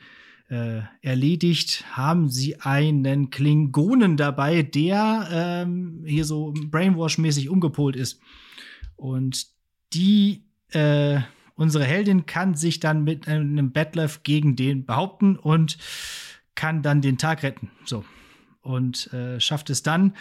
[0.50, 8.20] äh, erledigt, haben sie einen Klingonen dabei, der ähm, hier so Brainwash-mäßig umgepolt ist.
[8.96, 9.46] Und
[9.92, 11.20] die, äh,
[11.54, 15.78] unsere Heldin kann sich dann mit einem Battlef gegen den behaupten und
[16.56, 17.70] kann dann den Tag retten.
[17.84, 18.04] So.
[18.60, 20.14] Und äh, schafft es dann,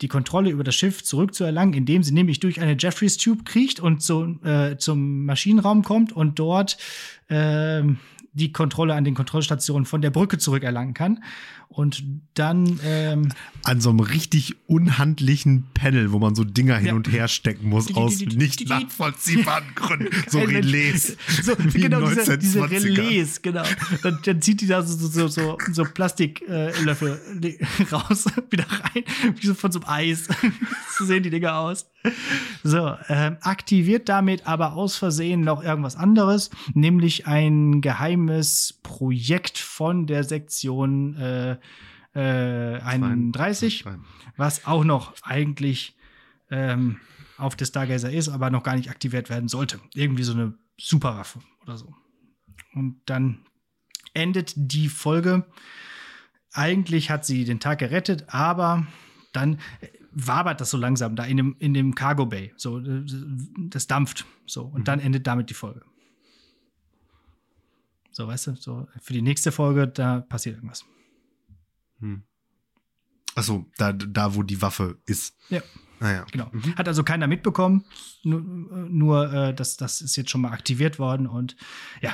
[0.00, 4.02] die Kontrolle über das Schiff zurückzuerlangen, indem sie nämlich durch eine Jeffreys Tube kriecht und
[4.02, 6.76] so, äh, zum Maschinenraum kommt und dort
[7.28, 7.98] ähm,
[8.34, 11.22] die Kontrolle an den Kontrollstationen von der Brücke zurückerlangen kann.
[11.68, 12.02] Und
[12.34, 13.28] dann ähm,
[13.64, 16.94] An so einem richtig unhandlichen Panel, wo man so Dinger hin Ja.
[16.94, 20.08] und her stecken muss, Die- die- aus die- nicht nachvollziehbaren Gründen.
[20.28, 21.16] So Relais.
[21.42, 22.70] So, genau, diese, diese 1920er.
[22.70, 23.64] Relais, genau.
[24.02, 27.20] Dann, dann zieht die da so, so, so, so Plastiklöffel
[27.92, 29.04] raus, wieder rein,
[29.40, 30.28] wie so von so einem Eis.
[30.98, 31.86] so sehen die Dinger aus.
[32.64, 40.06] So, ähm, aktiviert damit aber aus Versehen noch irgendwas anderes, nämlich ein geheimes Projekt von
[40.06, 41.56] der Sektion äh,
[42.14, 43.84] äh, 31
[44.36, 45.96] was auch noch eigentlich
[46.50, 47.00] ähm,
[47.36, 49.80] auf der Stargazer ist, aber noch gar nicht aktiviert werden sollte.
[49.94, 51.92] Irgendwie so eine Superwaffe oder so.
[52.74, 53.44] Und dann
[54.14, 55.44] endet die Folge.
[56.52, 58.86] Eigentlich hat sie den Tag gerettet, aber
[59.32, 59.58] dann
[60.12, 62.52] wabert das so langsam da in dem, in dem Cargo Bay.
[62.56, 63.04] So, äh,
[63.68, 64.26] das dampft.
[64.46, 65.82] So, und dann endet damit die Folge.
[68.10, 70.84] So, weißt du, so für die nächste Folge, da passiert irgendwas.
[73.34, 75.36] Achso, da, da, wo die Waffe ist.
[75.48, 75.62] Ja.
[76.00, 76.26] Naja.
[76.30, 76.48] Genau.
[76.52, 76.76] Mhm.
[76.76, 77.84] Hat also keiner mitbekommen.
[78.24, 81.26] Nur, nur äh, das, das ist jetzt schon mal aktiviert worden.
[81.26, 81.56] Und
[82.02, 82.12] ja,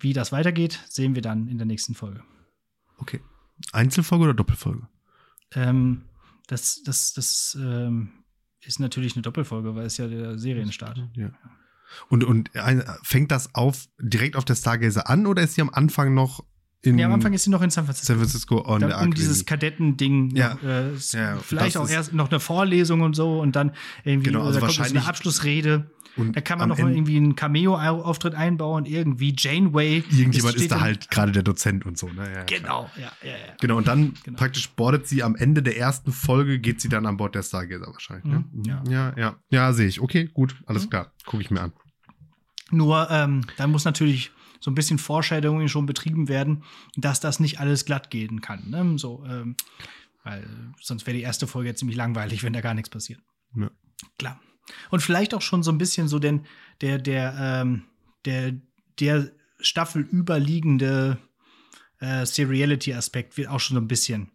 [0.00, 2.22] wie das weitergeht, sehen wir dann in der nächsten Folge.
[2.98, 3.20] Okay.
[3.72, 4.88] Einzelfolge oder Doppelfolge?
[5.52, 6.02] Ähm,
[6.52, 8.10] das das, das ähm,
[8.60, 10.98] ist natürlich eine Doppelfolge, weil es ja der Serienstart.
[11.16, 11.30] Ja.
[12.08, 12.50] Und, und
[13.02, 16.44] fängt das auf direkt auf der Stargazer an oder ist sie am Anfang noch
[16.84, 18.06] in Ja, am Anfang ist sie noch in San Francisco.
[18.12, 20.58] San Francisco on Dann, um dieses Kadettending, Ja.
[20.64, 23.72] äh, Ja, vielleicht auch erst noch eine Vorlesung und so und dann
[24.04, 25.90] irgendwie Genau, also da kommt noch so eine wahrscheinlich- Abschlussrede.
[26.16, 30.04] Und da kann man noch mal irgendwie einen Cameo-Auftritt einbauen, irgendwie Janeway.
[30.10, 32.30] Irgendjemand ist, da halt gerade der Dozent und so, ne?
[32.32, 33.54] Ja, genau, ja, ja, ja.
[33.60, 34.36] Genau, und dann genau.
[34.36, 37.86] praktisch bordet sie am Ende der ersten Folge, geht sie dann an Bord der Stargazer
[37.86, 38.24] wahrscheinlich.
[38.24, 38.44] Ne?
[38.52, 38.82] Mhm, ja.
[38.88, 39.36] ja, ja.
[39.50, 40.00] Ja, sehe ich.
[40.00, 40.90] Okay, gut, alles mhm.
[40.90, 41.12] klar.
[41.24, 41.72] Gucke ich mir an.
[42.70, 46.62] Nur, ähm, da muss natürlich so ein bisschen Foreshadowing schon betrieben werden,
[46.96, 48.70] dass das nicht alles glatt gehen kann.
[48.70, 48.98] Ne?
[48.98, 49.56] So, ähm,
[50.24, 50.46] weil
[50.80, 53.20] sonst wäre die erste Folge ja ziemlich langweilig, wenn da gar nichts passiert.
[53.56, 53.70] Ja.
[54.18, 54.40] Klar.
[54.90, 56.46] Und vielleicht auch schon so ein bisschen so denn
[56.80, 57.84] der, der, ähm,
[58.24, 58.54] der,
[59.00, 61.18] der Staffel überliegende
[62.00, 64.30] äh, Seriality-Aspekt wird auch schon so ein bisschen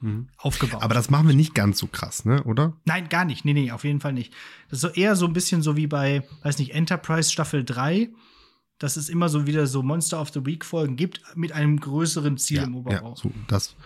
[0.00, 0.28] mhm.
[0.36, 0.82] aufgebaut.
[0.82, 2.76] Aber das machen wir nicht ganz so krass, ne, oder?
[2.84, 3.44] Nein, gar nicht.
[3.44, 4.32] Nee, nee, auf jeden Fall nicht.
[4.68, 8.10] Das ist so eher so ein bisschen so wie bei, weiß nicht, Enterprise Staffel 3,
[8.78, 12.36] dass es immer so wieder so Monster of the Week Folgen gibt mit einem größeren
[12.36, 13.10] Ziel ja, im Oberbau.
[13.10, 13.76] Ja, so, das.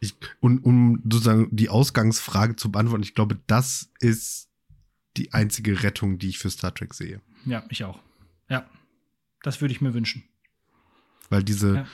[0.00, 4.48] Ich, und um sozusagen die Ausgangsfrage zu beantworten, ich glaube, das ist
[5.16, 7.20] die einzige Rettung, die ich für Star Trek sehe.
[7.44, 8.00] Ja, ich auch.
[8.48, 8.68] Ja,
[9.42, 10.24] das würde ich mir wünschen.
[11.30, 11.86] Weil diese ja.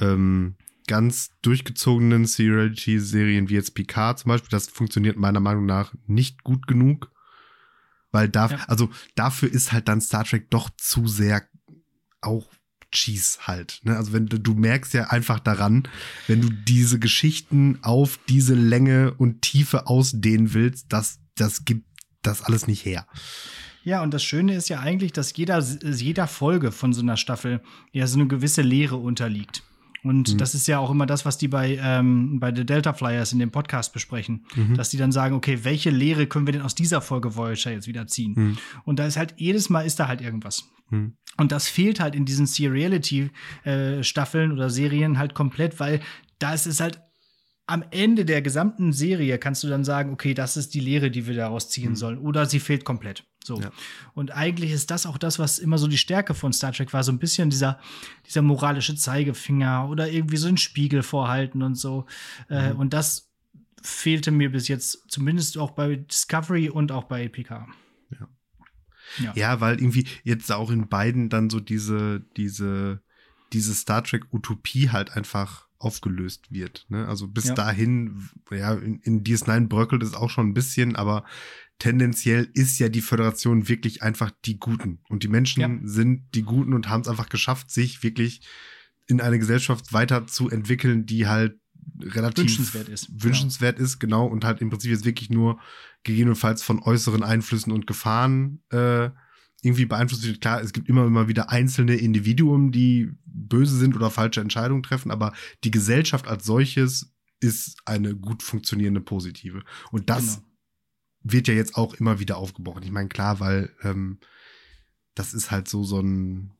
[0.00, 0.56] ähm,
[0.86, 6.66] ganz durchgezogenen Seriality-Serien wie jetzt Picard zum Beispiel, das funktioniert meiner Meinung nach nicht gut
[6.66, 7.12] genug.
[8.10, 8.64] Weil da, ja.
[8.66, 11.46] also dafür ist halt dann Star Trek doch zu sehr
[12.20, 12.50] auch
[12.90, 13.80] Cheese halt.
[13.84, 13.96] Ne?
[13.96, 15.86] Also wenn du, du merkst ja einfach daran,
[16.26, 21.87] wenn du diese Geschichten auf diese Länge und Tiefe ausdehnen willst, das, das gibt
[22.22, 23.06] das alles nicht her.
[23.84, 27.62] Ja, und das Schöne ist ja eigentlich, dass jeder, jeder Folge von so einer Staffel
[27.92, 29.62] ja so eine gewisse Lehre unterliegt.
[30.04, 30.38] Und mhm.
[30.38, 33.38] das ist ja auch immer das, was die bei, ähm, bei The Delta Flyers in
[33.38, 34.46] dem Podcast besprechen.
[34.54, 34.74] Mhm.
[34.74, 37.88] Dass die dann sagen, okay, welche Lehre können wir denn aus dieser Folge Voyager jetzt
[37.88, 38.34] wieder ziehen?
[38.36, 38.58] Mhm.
[38.84, 40.64] Und da ist halt, jedes Mal ist da halt irgendwas.
[40.90, 41.14] Mhm.
[41.36, 46.00] Und das fehlt halt in diesen Seriality-Staffeln äh, oder Serien halt komplett, weil
[46.38, 47.00] da ist es halt
[47.68, 51.26] am Ende der gesamten Serie kannst du dann sagen, okay, das ist die Lehre, die
[51.26, 51.96] wir daraus ziehen mhm.
[51.96, 52.18] sollen.
[52.18, 53.24] Oder sie fehlt komplett.
[53.44, 53.60] So.
[53.60, 53.70] Ja.
[54.14, 57.04] Und eigentlich ist das auch das, was immer so die Stärke von Star Trek war,
[57.04, 57.78] so ein bisschen dieser,
[58.26, 62.06] dieser moralische Zeigefinger oder irgendwie so ein Spiegel vorhalten und so.
[62.48, 62.70] Äh, mhm.
[62.70, 63.30] Äh, und das
[63.82, 67.68] fehlte mir bis jetzt, zumindest auch bei Discovery und auch bei PK.
[68.18, 68.28] Ja.
[69.18, 69.32] Ja.
[69.34, 73.02] ja, weil irgendwie jetzt auch in beiden dann so diese, diese,
[73.52, 76.86] diese Star Trek-Utopie halt einfach aufgelöst wird.
[76.88, 77.06] Ne?
[77.06, 77.54] Also bis ja.
[77.54, 81.24] dahin, ja, in, in DS9 bröckelt es auch schon ein bisschen, aber
[81.78, 85.00] tendenziell ist ja die Föderation wirklich einfach die Guten.
[85.08, 85.70] Und die Menschen ja.
[85.82, 88.46] sind die Guten und haben es einfach geschafft, sich wirklich
[89.06, 91.58] in eine Gesellschaft weiterzuentwickeln, die halt
[92.00, 93.22] relativ wünschenswert ist.
[93.22, 93.86] Wünschenswert genau.
[93.86, 95.60] ist, genau, und halt im Prinzip jetzt wirklich nur
[96.02, 99.10] gegebenenfalls von äußeren Einflüssen und Gefahren äh,
[99.62, 100.40] irgendwie beeinflusst wird.
[100.40, 105.10] Klar, es gibt immer, immer wieder einzelne Individuen, die böse sind oder falsche Entscheidungen treffen,
[105.10, 105.32] aber
[105.64, 109.62] die Gesellschaft als solches ist eine gut funktionierende positive.
[109.90, 110.48] Und das genau.
[111.22, 112.82] wird ja jetzt auch immer wieder aufgebrochen.
[112.82, 114.18] Ich meine, klar, weil ähm,
[115.14, 116.52] das ist halt so, so ein,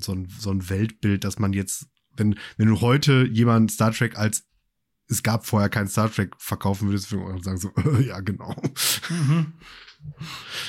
[0.00, 4.18] so ein, so ein Weltbild, dass man jetzt, wenn, wenn du heute jemand Star Trek
[4.18, 4.44] als
[5.10, 8.54] es gab vorher kein Star Trek verkaufen würdest, würde ich sagen so, ja, genau.
[9.08, 9.54] Mhm.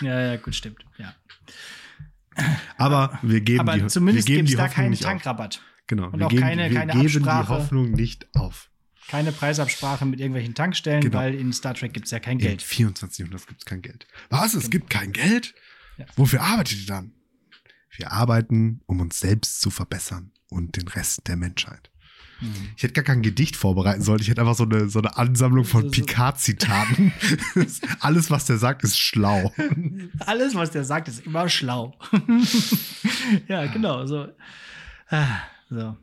[0.02, 1.14] Ja, ja, gut, stimmt, ja.
[2.78, 5.58] Aber wir geben Aber die, zumindest wir geben die da keinen Tankrabatt.
[5.58, 5.64] Auf.
[5.88, 8.70] Genau, und auch geben, keine, keine wir geben die Hoffnung nicht auf.
[9.08, 11.18] Keine Preisabsprache mit irgendwelchen Tankstellen, genau.
[11.18, 12.62] weil in Star Trek gibt es ja kein Geld.
[12.62, 14.08] In 24 Jahrhundert gibt es kein Geld.
[14.30, 14.54] Was?
[14.54, 14.70] Es genau.
[14.70, 15.56] gibt kein Geld?
[15.98, 16.06] Ja.
[16.16, 17.14] Wofür arbeitet ihr dann?
[17.98, 21.90] Wir arbeiten, um uns selbst zu verbessern und den Rest der Menschheit.
[22.42, 22.70] Mhm.
[22.76, 24.20] Ich hätte gar kein Gedicht vorbereiten sollen.
[24.22, 27.14] Ich hätte einfach so eine, so eine Ansammlung von Picard-Zitaten.
[28.00, 29.54] Alles, was der sagt, ist schlau.
[30.20, 31.94] Alles, was der sagt, ist immer schlau.
[33.48, 34.06] ja, genau.
[34.06, 34.28] So.
[35.10, 35.98] Ah, so.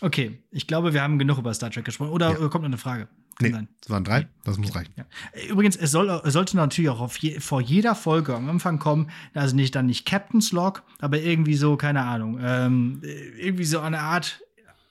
[0.00, 2.10] Okay, ich glaube, wir haben genug über Star Trek gesprochen.
[2.10, 2.48] Oder ja.
[2.48, 3.08] kommt noch eine Frage?
[3.42, 3.68] Nee, sein.
[3.82, 4.92] es waren drei, das muss reichen.
[4.96, 5.04] Ja.
[5.48, 9.56] Übrigens, es, soll, es sollte natürlich auch je, vor jeder Folge am Anfang kommen, also
[9.56, 14.40] nicht dann nicht Captain's Log, aber irgendwie so, keine Ahnung, ähm, irgendwie so eine Art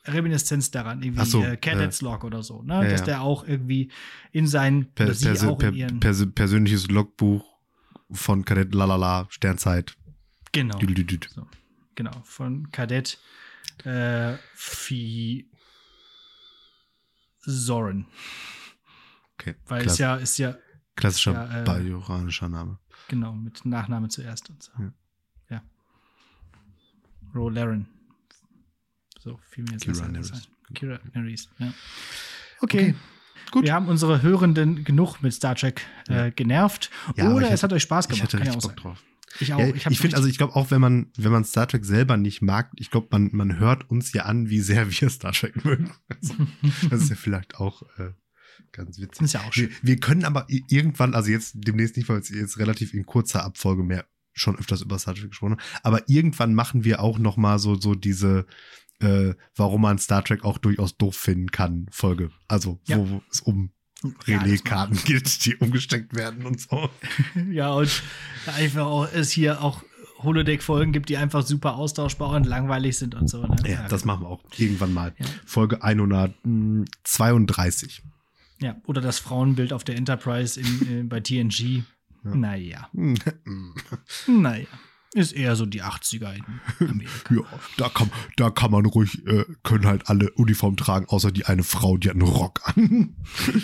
[0.05, 2.87] Reminiszenz daran, irgendwie so, äh, Cadets Log oder so, ne?
[2.89, 3.91] Dass der auch irgendwie
[4.31, 7.59] in sein per, per, auch in ihren per, persönliches Logbuch
[8.11, 9.95] von Kadett Lalala Sternzeit.
[10.51, 10.79] Genau.
[11.29, 11.47] So,
[11.95, 13.19] genau, von Kadett
[13.85, 15.49] äh, Fi
[17.41, 18.07] Soren.
[19.33, 19.55] Okay.
[19.67, 20.57] Weil es ja ist ja
[20.95, 22.79] klassischer ja, äh, bajoranischer Name.
[23.07, 24.71] Genau, mit Nachname zuerst und so.
[24.79, 24.93] Ja.
[25.49, 25.63] ja.
[27.33, 27.87] Rolaren.
[29.19, 30.49] So, viel mehr Kira Nerys.
[30.73, 31.73] Kira Nerys, ja.
[32.61, 32.79] Okay.
[32.89, 32.95] okay.
[33.51, 33.65] Gut.
[33.65, 36.91] Wir haben unsere Hörenden genug mit Star Trek äh, genervt.
[37.15, 38.19] Ja, Oder es hat euch Spaß gemacht.
[38.19, 39.03] Ich hatte richtig Bock drauf.
[39.39, 39.59] Ich auch.
[39.59, 42.17] Ja, ich, ich finde, also ich glaube auch, wenn man, wenn man Star Trek selber
[42.17, 45.63] nicht mag, ich glaube, man, man hört uns ja an, wie sehr wir Star Trek
[45.65, 45.91] mögen.
[46.07, 46.35] Also,
[46.89, 48.11] das ist ja vielleicht auch äh,
[48.71, 49.25] ganz witzig.
[49.25, 49.69] Ist ja auch schön.
[49.69, 53.43] Wir, wir, können aber irgendwann, also jetzt demnächst nicht, weil es jetzt relativ in kurzer
[53.43, 55.81] Abfolge mehr schon öfters über Star Trek gesprochen haben.
[55.83, 58.45] Aber irgendwann machen wir auch noch mal so, so diese,
[59.01, 62.31] äh, warum man Star Trek auch durchaus doof finden kann, Folge.
[62.47, 62.97] Also, ja.
[62.97, 63.71] wo es um
[64.27, 66.89] Relais-Karten ja, geht, die umgesteckt werden und so.
[67.51, 68.01] ja, und
[68.57, 69.83] einfach auch es hier auch
[70.23, 73.45] Holodeck-Folgen gibt, die einfach super austauschbar und langweilig sind und so.
[73.45, 73.55] Ne?
[73.65, 75.13] Ja, das machen wir auch irgendwann mal.
[75.17, 75.25] Ja.
[75.45, 78.03] Folge 132.
[78.61, 81.83] Ja, oder das Frauenbild auf der Enterprise in, äh, bei TNG.
[82.23, 82.35] Ja.
[82.35, 82.89] Naja.
[84.27, 84.67] naja.
[85.13, 86.43] Ist eher so die 80er in
[86.87, 87.33] Amerika.
[87.33, 87.41] ja,
[87.77, 91.63] da kann, da kann man ruhig, äh, können halt alle Uniform tragen, außer die eine
[91.63, 93.15] Frau, die hat einen Rock an.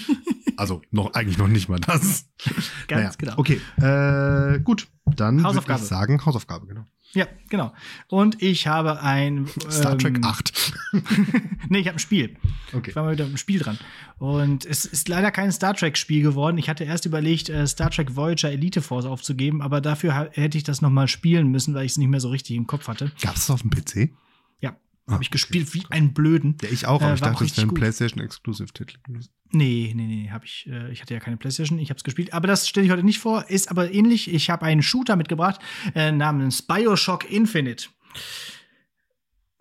[0.58, 2.26] also noch eigentlich noch nicht mal das.
[2.88, 3.34] Ganz naja, genau.
[3.38, 4.88] Okay, äh, gut.
[5.06, 6.86] Dann würde ich sagen Hausaufgabe, genau.
[7.14, 7.74] Ja, genau.
[8.08, 10.55] Und ich habe ein Star Trek ähm, 8.
[11.70, 12.36] nee, ich habe ein Spiel.
[12.74, 12.90] Okay.
[12.90, 13.78] Ich war mal wieder im Spiel dran.
[14.18, 16.58] Und es ist leider kein Star Trek-Spiel geworden.
[16.58, 20.64] Ich hatte erst überlegt, äh, Star Trek Voyager Elite Force aufzugeben, aber dafür hätte ich
[20.64, 23.12] das noch mal spielen müssen, weil ich es nicht mehr so richtig im Kopf hatte.
[23.22, 24.12] Gab es auf dem PC?
[24.60, 24.76] Ja.
[25.08, 26.58] Ah, habe ich gespielt wie ein Blöden.
[26.62, 29.30] Ja, ich auch, aber äh, ich dachte, das wäre ein PlayStation-Exclusive-Titel gewesen.
[29.52, 30.68] Nee, nee, nee, habe ich.
[30.70, 32.34] Äh, ich hatte ja keine PlayStation, ich habe es gespielt.
[32.34, 33.50] Aber das stelle ich heute nicht vor.
[33.50, 34.34] Ist aber ähnlich.
[34.34, 35.62] Ich habe einen Shooter mitgebracht
[35.94, 37.88] äh, namens Bioshock Infinite.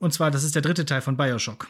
[0.05, 1.66] Und zwar, das ist der dritte Teil von Bioshock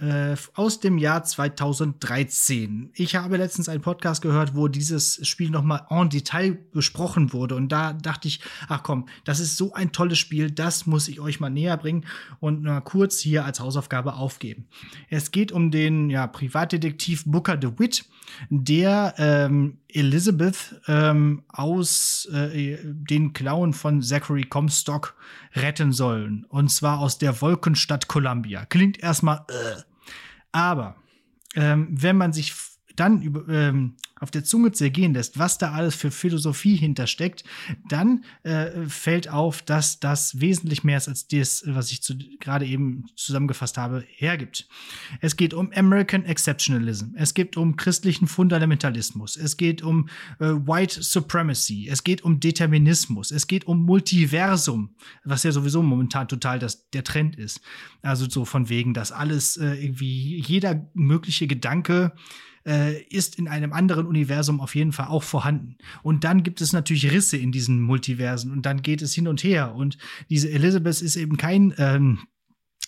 [0.00, 2.90] äh, aus dem Jahr 2013.
[2.94, 7.54] Ich habe letztens einen Podcast gehört, wo dieses Spiel nochmal en Detail besprochen wurde.
[7.54, 11.20] Und da dachte ich, ach komm, das ist so ein tolles Spiel, das muss ich
[11.20, 12.04] euch mal näher bringen
[12.40, 14.66] und mal kurz hier als Hausaufgabe aufgeben.
[15.08, 18.04] Es geht um den ja, Privatdetektiv Booker DeWitt,
[18.50, 25.14] der ähm, Elizabeth ähm, aus äh, den Klauen von Zachary Comstock
[25.54, 26.44] retten sollen.
[26.48, 28.66] Und zwar aus der Wolkenstadt Columbia.
[28.66, 29.80] Klingt erstmal, äh,
[30.52, 30.96] aber
[31.54, 32.54] ähm, wenn man sich
[32.98, 37.44] dann ähm, auf der Zunge zergehen lässt, was da alles für Philosophie hintersteckt,
[37.88, 42.00] dann äh, fällt auf, dass das wesentlich mehr ist als das, was ich
[42.40, 44.68] gerade eben zusammengefasst habe, hergibt.
[45.20, 50.08] Es geht um American Exceptionalism, es geht um christlichen Fundamentalismus, es geht um
[50.40, 54.90] äh, White Supremacy, es geht um Determinismus, es geht um Multiversum,
[55.24, 57.60] was ja sowieso momentan total das, der Trend ist.
[58.02, 62.12] Also so von wegen, dass alles äh, irgendwie, jeder mögliche Gedanke
[62.68, 65.76] äh, ist in einem anderen Universum auf jeden Fall auch vorhanden.
[66.02, 69.42] Und dann gibt es natürlich Risse in diesen Multiversen und dann geht es hin und
[69.42, 69.74] her.
[69.74, 69.96] Und
[70.28, 72.20] diese Elizabeth ist eben kein ähm,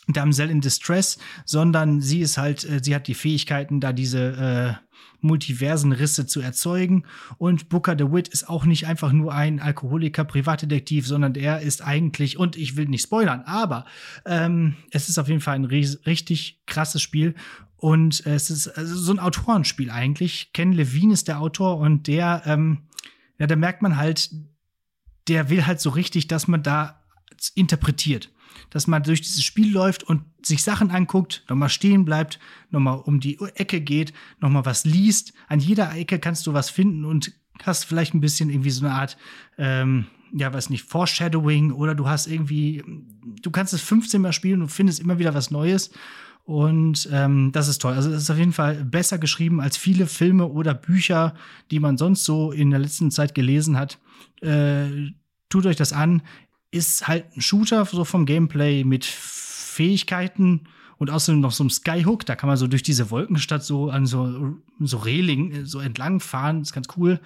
[0.08, 4.90] Damsel in Distress, sondern sie ist halt, äh, sie hat die Fähigkeiten, da diese äh,
[5.22, 7.04] Multiversenrisse zu erzeugen.
[7.38, 12.38] Und Booker DeWitt ist auch nicht einfach nur ein Alkoholiker, Privatdetektiv, sondern er ist eigentlich,
[12.38, 13.84] und ich will nicht spoilern, aber
[14.26, 17.34] ähm, es ist auf jeden Fall ein richtig krasses Spiel.
[17.80, 20.52] Und es ist also so ein Autorenspiel eigentlich.
[20.52, 22.82] Ken Levine ist der Autor und der, ähm,
[23.38, 24.30] ja, da merkt man halt,
[25.28, 27.02] der will halt so richtig, dass man da
[27.54, 28.30] interpretiert.
[28.68, 33.18] Dass man durch dieses Spiel läuft und sich Sachen anguckt, nochmal stehen bleibt, nochmal um
[33.18, 35.32] die Ecke geht, nochmal was liest.
[35.48, 38.94] An jeder Ecke kannst du was finden und hast vielleicht ein bisschen irgendwie so eine
[38.94, 39.16] Art,
[39.56, 42.84] ähm, ja, weiß nicht, Foreshadowing oder du hast irgendwie,
[43.40, 45.90] du kannst es 15 Mal spielen und findest immer wieder was Neues.
[46.50, 47.92] Und ähm, das ist toll.
[47.92, 51.32] Also es ist auf jeden Fall besser geschrieben als viele Filme oder Bücher,
[51.70, 54.00] die man sonst so in der letzten Zeit gelesen hat.
[54.40, 55.12] Äh,
[55.48, 56.22] tut euch das an.
[56.72, 60.62] Ist halt ein Shooter so vom Gameplay mit Fähigkeiten
[60.98, 62.26] und außerdem noch so ein Skyhook.
[62.26, 66.62] Da kann man so durch diese Wolkenstadt so an so, so Reling so entlang fahren.
[66.62, 67.20] ist ganz cool.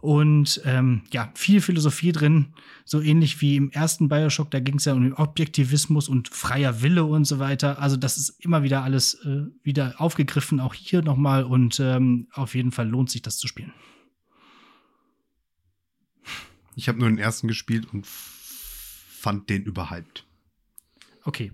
[0.00, 4.86] Und ähm, ja, viel Philosophie drin, so ähnlich wie im ersten Bioshock, da ging es
[4.86, 7.80] ja um den Objektivismus und freier Wille und so weiter.
[7.80, 11.44] Also das ist immer wieder alles äh, wieder aufgegriffen, auch hier nochmal.
[11.44, 13.72] Und ähm, auf jeden Fall lohnt sich das zu spielen.
[16.76, 20.24] Ich habe nur den ersten gespielt und fand den überhyped.
[21.24, 21.52] Okay.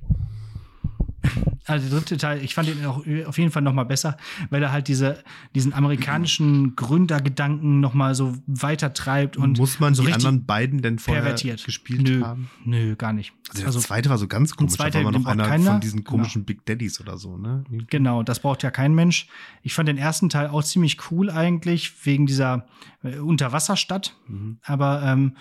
[1.67, 4.17] Also der dritte Teil, ich fand den auch auf jeden Fall noch mal besser,
[4.51, 5.23] weil er halt diese,
[5.55, 10.81] diesen amerikanischen Gründergedanken noch mal so weiter treibt und muss man so die anderen beiden
[10.81, 11.65] denn vorher pervertiert.
[11.65, 12.51] gespielt nö, haben?
[12.65, 13.33] Nö, gar nicht.
[13.49, 15.73] Also der also, zweite war so ganz komisch, da war noch einer keiner.
[15.73, 16.59] von diesen komischen genau.
[16.59, 17.65] Big Daddies oder so, ne?
[17.91, 19.27] Genau, das braucht ja kein Mensch.
[19.63, 22.67] Ich fand den ersten Teil auch ziemlich cool eigentlich wegen dieser
[23.03, 24.59] äh, Unterwasserstadt, mhm.
[24.63, 25.33] aber ähm,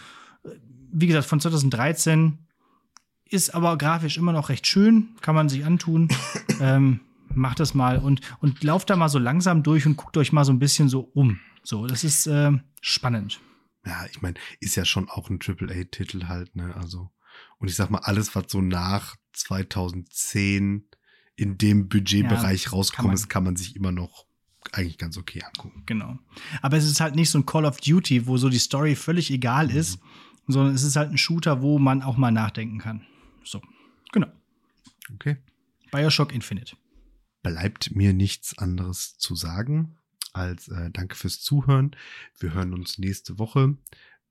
[0.91, 2.39] wie gesagt von 2013
[3.29, 6.09] ist aber grafisch immer noch recht schön, kann man sich antun.
[6.59, 6.99] ähm,
[7.33, 10.45] macht das mal und, und lauft da mal so langsam durch und guckt euch mal
[10.45, 11.39] so ein bisschen so um.
[11.63, 12.51] So, das ist äh,
[12.81, 13.39] spannend.
[13.85, 16.75] Ja, ich meine, ist ja schon auch ein AAA-Titel halt, ne?
[16.75, 17.11] Also,
[17.57, 20.87] und ich sag mal, alles, was so nach 2010
[21.35, 24.25] in dem Budgetbereich ja, rauskommt, kann, kann man sich immer noch
[24.71, 25.83] eigentlich ganz okay angucken.
[25.85, 26.17] Genau.
[26.61, 29.29] Aber es ist halt nicht so ein Call of Duty, wo so die Story völlig
[29.29, 29.77] egal mhm.
[29.77, 29.99] ist,
[30.47, 33.05] sondern es ist halt ein Shooter, wo man auch mal nachdenken kann.
[33.45, 33.61] So,
[34.11, 34.27] genau.
[35.13, 35.37] Okay.
[35.91, 36.75] Bioshock Infinite.
[37.43, 39.97] Bleibt mir nichts anderes zu sagen
[40.35, 41.95] als äh, danke fürs Zuhören.
[42.39, 43.77] Wir hören uns nächste Woche.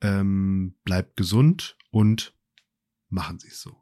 [0.01, 2.35] Ähm, bleibt gesund und
[3.09, 3.77] machen Sie es so.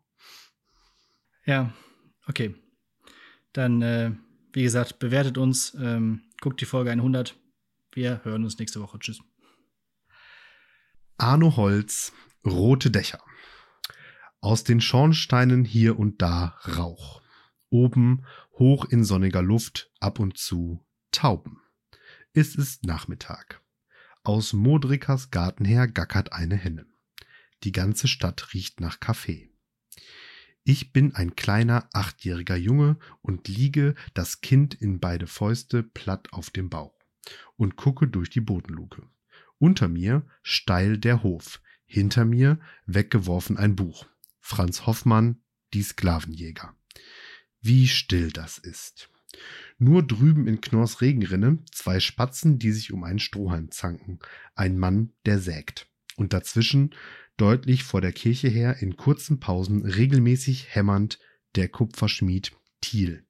[1.44, 1.72] Ja,
[2.28, 2.54] okay.
[3.52, 4.12] Dann, äh,
[4.52, 7.36] wie gesagt, bewertet uns, ähm, guckt die Folge 100.
[7.92, 8.98] Wir hören uns nächste Woche.
[8.98, 9.20] Tschüss.
[11.18, 12.12] Arno Holz,
[12.44, 13.22] Rote Dächer.
[14.42, 17.22] Aus den Schornsteinen hier und da Rauch.
[17.70, 18.26] Oben,
[18.58, 21.60] hoch in sonniger Luft, ab und zu Tauben.
[22.34, 23.62] Es ist Nachmittag.
[24.24, 26.86] Aus Modrikas Garten her gackert eine Henne.
[27.62, 29.48] Die ganze Stadt riecht nach Kaffee.
[30.64, 36.50] Ich bin ein kleiner achtjähriger Junge und liege das Kind in beide Fäuste platt auf
[36.50, 36.98] dem Bauch
[37.56, 39.08] und gucke durch die Bodenluke.
[39.58, 44.08] Unter mir steil der Hof, hinter mir weggeworfen ein Buch.
[44.42, 45.40] Franz Hoffmann,
[45.72, 46.76] die Sklavenjäger.
[47.62, 49.08] Wie still das ist.
[49.78, 54.18] Nur drüben in Knorrs Regenrinne zwei Spatzen, die sich um einen Strohhalm zanken.
[54.54, 55.88] Ein Mann, der sägt.
[56.16, 56.94] Und dazwischen,
[57.38, 61.18] deutlich vor der Kirche her, in kurzen Pausen, regelmäßig hämmernd,
[61.54, 63.24] der Kupferschmied Thiel.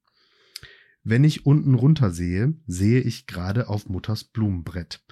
[1.04, 5.04] Wenn ich unten runter sehe, sehe ich gerade auf Mutters Blumenbrett.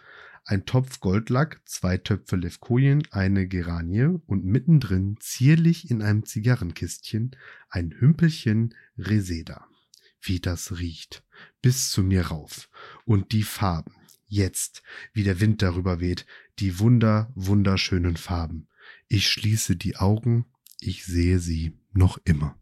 [0.44, 7.36] Ein Topf Goldlack, zwei Töpfe Levkojen, eine Geranie und mittendrin zierlich in einem Zigarrenkistchen
[7.68, 9.66] ein Hümpelchen Reseda
[10.22, 11.24] wie das riecht,
[11.62, 12.68] bis zu mir rauf.
[13.04, 13.94] Und die Farben,
[14.26, 14.82] jetzt,
[15.12, 16.26] wie der Wind darüber weht,
[16.58, 18.68] die wunder, wunderschönen Farben.
[19.08, 20.46] Ich schließe die Augen,
[20.80, 22.56] ich sehe sie noch immer.